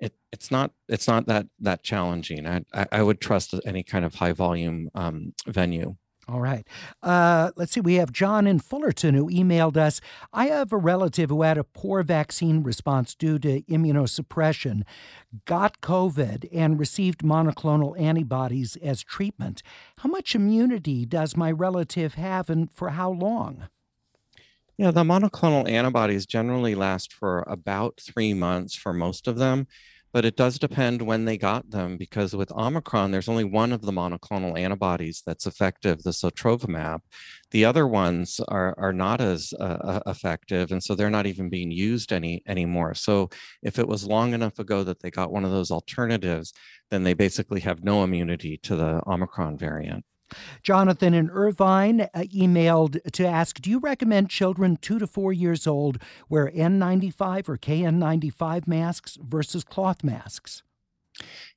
it, 0.03 0.13
it's 0.33 0.51
not 0.51 0.71
it's 0.89 1.07
not 1.07 1.27
that 1.27 1.47
that 1.59 1.81
challenging. 1.81 2.45
I, 2.45 2.63
I 2.91 3.01
would 3.01 3.21
trust 3.21 3.53
any 3.65 3.83
kind 3.83 4.03
of 4.03 4.15
high 4.15 4.33
volume 4.33 4.89
um, 4.93 5.33
venue. 5.47 5.95
All 6.27 6.39
right. 6.39 6.65
Uh, 7.01 7.51
let's 7.57 7.73
see. 7.73 7.81
We 7.81 7.95
have 7.95 8.13
John 8.13 8.47
in 8.47 8.59
Fullerton 8.59 9.13
who 9.13 9.29
emailed 9.29 9.75
us. 9.75 9.99
I 10.31 10.45
have 10.47 10.71
a 10.71 10.77
relative 10.77 11.29
who 11.29 11.41
had 11.41 11.57
a 11.57 11.65
poor 11.65 12.01
vaccine 12.01 12.63
response 12.63 13.13
due 13.13 13.37
to 13.39 13.61
immunosuppression, 13.63 14.83
got 15.45 15.81
COVID, 15.81 16.47
and 16.53 16.79
received 16.79 17.23
monoclonal 17.23 17.99
antibodies 17.99 18.77
as 18.77 19.03
treatment. 19.03 19.63
How 19.97 20.09
much 20.09 20.33
immunity 20.33 21.05
does 21.05 21.35
my 21.35 21.51
relative 21.51 22.13
have 22.13 22.49
and 22.49 22.71
for 22.71 22.91
how 22.91 23.11
long? 23.11 23.67
Yeah, 24.77 24.91
the 24.91 25.03
monoclonal 25.03 25.69
antibodies 25.69 26.25
generally 26.25 26.73
last 26.73 27.13
for 27.13 27.43
about 27.47 28.01
three 28.01 28.33
months 28.33 28.75
for 28.75 28.91
most 28.91 29.27
of 29.27 29.37
them, 29.37 29.67
but 30.13 30.25
it 30.25 30.37
does 30.37 30.59
depend 30.59 31.01
when 31.01 31.25
they 31.25 31.37
got 31.37 31.71
them 31.71 31.97
because 31.97 32.35
with 32.35 32.51
Omicron, 32.51 33.09
there's 33.11 33.27
only 33.27 33.43
one 33.43 33.71
of 33.73 33.81
the 33.81 33.91
monoclonal 33.91 34.57
antibodies 34.57 35.23
that's 35.25 35.47
effective, 35.47 36.03
the 36.03 36.11
sotrovimab. 36.11 36.99
The 37.49 37.65
other 37.65 37.87
ones 37.87 38.39
are, 38.47 38.75
are 38.77 38.93
not 38.93 39.21
as 39.21 39.53
uh, 39.59 39.63
uh 39.63 39.99
effective, 40.05 40.71
and 40.71 40.83
so 40.83 40.93
they're 40.93 41.09
not 41.09 41.25
even 41.25 41.49
being 41.49 41.71
used 41.71 42.13
any 42.13 42.43
anymore. 42.47 42.93
So 42.93 43.29
if 43.63 43.79
it 43.79 43.87
was 43.87 44.05
long 44.05 44.33
enough 44.33 44.59
ago 44.59 44.83
that 44.83 45.01
they 45.01 45.09
got 45.09 45.31
one 45.31 45.45
of 45.45 45.51
those 45.51 45.71
alternatives, 45.71 46.53
then 46.91 47.03
they 47.03 47.15
basically 47.15 47.61
have 47.61 47.83
no 47.83 48.03
immunity 48.03 48.57
to 48.63 48.75
the 48.75 49.01
Omicron 49.07 49.57
variant. 49.57 50.05
Jonathan 50.61 51.13
in 51.13 51.29
Irvine 51.29 52.01
uh, 52.01 52.07
emailed 52.33 52.99
to 53.11 53.25
ask 53.25 53.61
Do 53.61 53.69
you 53.69 53.79
recommend 53.79 54.29
children 54.29 54.77
two 54.77 54.99
to 54.99 55.07
four 55.07 55.33
years 55.33 55.67
old 55.67 55.97
wear 56.29 56.49
N95 56.51 57.49
or 57.49 57.57
KN95 57.57 58.67
masks 58.67 59.17
versus 59.21 59.63
cloth 59.63 60.03
masks? 60.03 60.63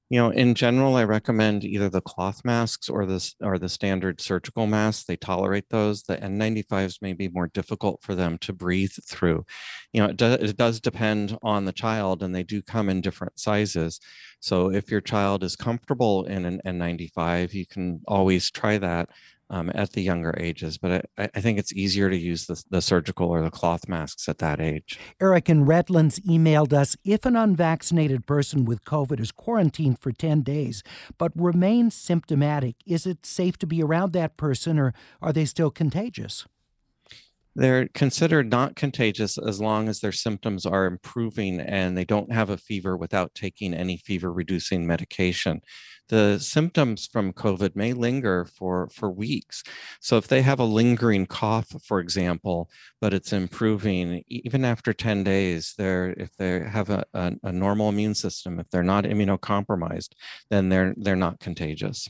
You 0.08 0.20
know, 0.20 0.30
in 0.30 0.54
general, 0.54 0.94
I 0.94 1.02
recommend 1.02 1.64
either 1.64 1.88
the 1.88 2.00
cloth 2.00 2.44
masks 2.44 2.88
or 2.88 3.06
the 3.06 3.34
or 3.40 3.58
the 3.58 3.68
standard 3.68 4.20
surgical 4.20 4.68
masks. 4.68 5.04
They 5.04 5.16
tolerate 5.16 5.68
those. 5.68 6.04
The 6.04 6.16
N95s 6.18 7.02
may 7.02 7.12
be 7.12 7.28
more 7.28 7.48
difficult 7.48 8.04
for 8.04 8.14
them 8.14 8.38
to 8.38 8.52
breathe 8.52 8.92
through. 9.04 9.44
You 9.92 10.02
know, 10.02 10.08
it, 10.10 10.16
do, 10.16 10.26
it 10.26 10.56
does 10.56 10.78
depend 10.78 11.36
on 11.42 11.64
the 11.64 11.72
child, 11.72 12.22
and 12.22 12.32
they 12.32 12.44
do 12.44 12.62
come 12.62 12.88
in 12.88 13.00
different 13.00 13.40
sizes. 13.40 13.98
So 14.38 14.70
if 14.70 14.92
your 14.92 15.00
child 15.00 15.42
is 15.42 15.56
comfortable 15.56 16.24
in 16.26 16.44
an 16.44 16.60
N95, 16.64 17.52
you 17.52 17.66
can 17.66 18.00
always 18.06 18.48
try 18.48 18.78
that 18.78 19.08
um, 19.50 19.70
at 19.74 19.92
the 19.92 20.02
younger 20.02 20.34
ages. 20.38 20.78
But 20.78 21.06
I, 21.16 21.28
I, 21.34 21.40
think 21.40 21.58
it's 21.58 21.72
easier 21.72 22.10
to 22.10 22.16
use 22.16 22.46
the, 22.46 22.62
the 22.70 22.82
surgical 22.82 23.28
or 23.28 23.42
the 23.42 23.50
cloth 23.50 23.88
masks 23.88 24.28
at 24.28 24.38
that 24.38 24.60
age. 24.60 24.98
Eric 25.20 25.48
in 25.48 25.64
Redlands 25.64 26.18
emailed 26.20 26.72
us 26.72 26.96
if 27.04 27.24
an 27.24 27.36
unvaccinated 27.36 28.26
person 28.26 28.64
with 28.64 28.84
COVID 28.84 29.20
is 29.20 29.32
quarantined 29.32 29.98
for 29.98 30.12
10 30.12 30.42
days 30.42 30.82
but 31.18 31.32
remains 31.34 31.94
symptomatic, 31.94 32.76
is 32.86 33.06
it 33.06 33.24
safe 33.24 33.56
to 33.58 33.66
be 33.66 33.82
around 33.82 34.12
that 34.12 34.36
person 34.36 34.78
or 34.78 34.94
are 35.22 35.32
they 35.32 35.44
still 35.44 35.70
contagious? 35.70 36.46
They're 37.56 37.88
considered 37.88 38.50
not 38.50 38.76
contagious 38.76 39.38
as 39.38 39.60
long 39.60 39.88
as 39.88 40.00
their 40.00 40.12
symptoms 40.12 40.66
are 40.66 40.84
improving 40.84 41.58
and 41.58 41.96
they 41.96 42.04
don't 42.04 42.30
have 42.30 42.50
a 42.50 42.58
fever 42.58 42.96
without 42.96 43.34
taking 43.34 43.72
any 43.72 43.96
fever 43.96 44.30
reducing 44.30 44.86
medication 44.86 45.62
the 46.08 46.38
symptoms 46.38 47.06
from 47.06 47.32
COVID 47.32 47.74
may 47.74 47.92
linger 47.92 48.44
for, 48.44 48.88
for 48.88 49.10
weeks. 49.10 49.62
So 50.00 50.16
if 50.16 50.28
they 50.28 50.42
have 50.42 50.60
a 50.60 50.64
lingering 50.64 51.26
cough, 51.26 51.68
for 51.82 51.98
example, 51.98 52.70
but 53.00 53.12
it's 53.12 53.32
improving 53.32 54.22
even 54.28 54.64
after 54.64 54.92
10 54.92 55.24
days, 55.24 55.74
they're 55.76 56.10
if 56.16 56.36
they 56.36 56.60
have 56.60 56.90
a, 56.90 57.04
a, 57.12 57.32
a 57.44 57.52
normal 57.52 57.88
immune 57.88 58.14
system, 58.14 58.60
if 58.60 58.70
they're 58.70 58.82
not 58.82 59.04
immunocompromised, 59.04 60.10
then 60.50 60.68
they're 60.68 60.94
they're 60.96 61.16
not 61.16 61.40
contagious. 61.40 62.08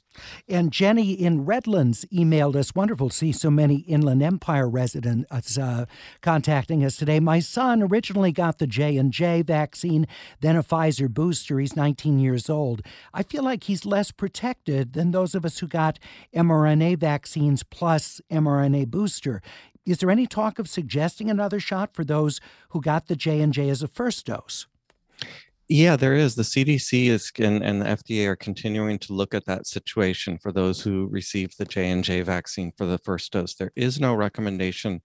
And 0.48 0.72
Jenny 0.72 1.12
in 1.12 1.44
Redlands 1.44 2.04
emailed 2.12 2.56
us. 2.56 2.74
Wonderful 2.74 3.08
to 3.08 3.16
see 3.16 3.32
so 3.32 3.50
many 3.50 3.76
Inland 3.80 4.22
Empire 4.22 4.68
residents 4.68 5.26
uh, 5.58 5.86
contacting 6.22 6.84
us 6.84 6.96
today. 6.96 7.20
My 7.20 7.40
son 7.40 7.82
originally 7.82 8.32
got 8.32 8.58
the 8.58 8.66
J 8.66 8.96
and 8.96 9.12
J 9.12 9.42
vaccine, 9.42 10.06
then 10.40 10.56
a 10.56 10.62
Pfizer 10.62 11.08
booster. 11.08 11.58
He's 11.58 11.76
19 11.76 12.18
years 12.18 12.48
old. 12.48 12.82
I 13.12 13.22
feel 13.22 13.42
like 13.42 13.64
he's 13.64 13.84
less 13.84 14.10
protected 14.10 14.92
than 14.92 15.10
those 15.10 15.34
of 15.34 15.44
us 15.44 15.58
who 15.58 15.66
got 15.66 15.98
mRNA 16.34 16.98
vaccines 16.98 17.62
plus 17.62 18.20
mRNA 18.30 18.88
booster. 18.88 19.42
Is 19.84 19.98
there 19.98 20.10
any 20.10 20.26
talk 20.26 20.58
of 20.58 20.68
suggesting 20.68 21.30
another 21.30 21.60
shot 21.60 21.94
for 21.94 22.04
those 22.04 22.40
who 22.70 22.80
got 22.80 23.06
the 23.06 23.14
J&J 23.16 23.68
as 23.68 23.82
a 23.82 23.88
first 23.88 24.26
dose? 24.26 24.66
Yeah, 25.68 25.96
there 25.96 26.14
is. 26.14 26.36
The 26.36 26.42
CDC 26.42 27.06
is 27.06 27.32
and, 27.38 27.62
and 27.62 27.82
the 27.82 27.86
FDA 27.86 28.26
are 28.26 28.36
continuing 28.36 29.00
to 29.00 29.12
look 29.12 29.34
at 29.34 29.46
that 29.46 29.66
situation 29.66 30.38
for 30.38 30.52
those 30.52 30.80
who 30.80 31.08
received 31.10 31.58
the 31.58 31.64
J 31.64 31.90
and 31.90 32.04
J 32.04 32.22
vaccine 32.22 32.72
for 32.76 32.86
the 32.86 32.98
first 32.98 33.32
dose. 33.32 33.54
There 33.54 33.72
is 33.74 33.98
no 33.98 34.14
recommendation 34.14 35.00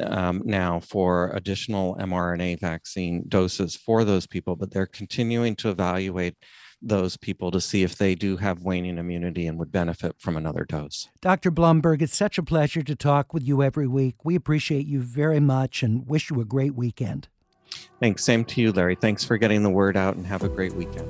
um, 0.00 0.40
now 0.44 0.80
for 0.80 1.30
additional 1.34 1.96
mRNA 1.96 2.60
vaccine 2.60 3.24
doses 3.28 3.76
for 3.76 4.04
those 4.04 4.26
people, 4.26 4.56
but 4.56 4.70
they're 4.70 4.86
continuing 4.86 5.54
to 5.56 5.68
evaluate 5.68 6.36
those 6.80 7.16
people 7.16 7.50
to 7.50 7.60
see 7.60 7.82
if 7.82 7.96
they 7.96 8.14
do 8.14 8.36
have 8.36 8.62
waning 8.62 8.98
immunity 8.98 9.46
and 9.46 9.58
would 9.58 9.72
benefit 9.72 10.16
from 10.18 10.36
another 10.36 10.64
dose. 10.64 11.08
Dr. 11.20 11.50
Blumberg, 11.50 12.00
it's 12.00 12.16
such 12.16 12.38
a 12.38 12.42
pleasure 12.42 12.82
to 12.82 12.94
talk 12.94 13.34
with 13.34 13.42
you 13.42 13.62
every 13.62 13.86
week. 13.86 14.24
We 14.24 14.34
appreciate 14.34 14.86
you 14.86 15.00
very 15.00 15.40
much 15.40 15.82
and 15.82 16.06
wish 16.08 16.30
you 16.30 16.40
a 16.40 16.44
great 16.44 16.74
weekend. 16.74 17.28
Thanks. 18.00 18.24
Same 18.24 18.44
to 18.46 18.60
you, 18.60 18.72
Larry. 18.72 18.94
Thanks 18.94 19.24
for 19.24 19.38
getting 19.38 19.62
the 19.62 19.70
word 19.70 19.96
out 19.96 20.16
and 20.16 20.26
have 20.26 20.42
a 20.42 20.48
great 20.48 20.74
weekend. 20.74 21.08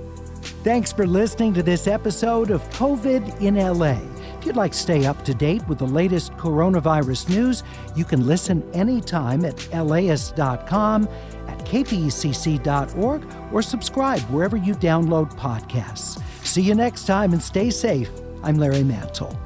Thanks 0.63 0.93
for 0.93 1.07
listening 1.07 1.55
to 1.55 1.63
this 1.63 1.87
episode 1.87 2.51
of 2.51 2.63
COVID 2.71 3.41
in 3.41 3.57
LA. 3.57 3.99
If 4.39 4.47
you'd 4.47 4.57
like 4.57 4.73
to 4.73 4.79
stay 4.79 5.05
up 5.07 5.25
to 5.25 5.35
date 5.35 5.67
with 5.69 5.79
the 5.79 5.87
latest 5.87 6.33
coronavirus 6.33 7.29
news, 7.29 7.63
you 7.97 8.05
can 8.05 8.27
listen 8.27 8.69
anytime 8.73 9.45
at 9.45 9.87
laist.com 9.87 11.09
at 11.49 11.59
kpcc.org 11.61 13.27
or 13.53 13.63
subscribe 13.63 14.21
wherever 14.23 14.57
you 14.57 14.75
download 14.75 15.33
podcasts. 15.35 16.21
See 16.45 16.63
you 16.63 16.75
next 16.75 17.07
time 17.07 17.33
and 17.33 17.43
stay 17.43 17.71
safe. 17.71 18.11
I'm 18.43 18.57
Larry 18.57 18.85
Mantle. 18.85 19.46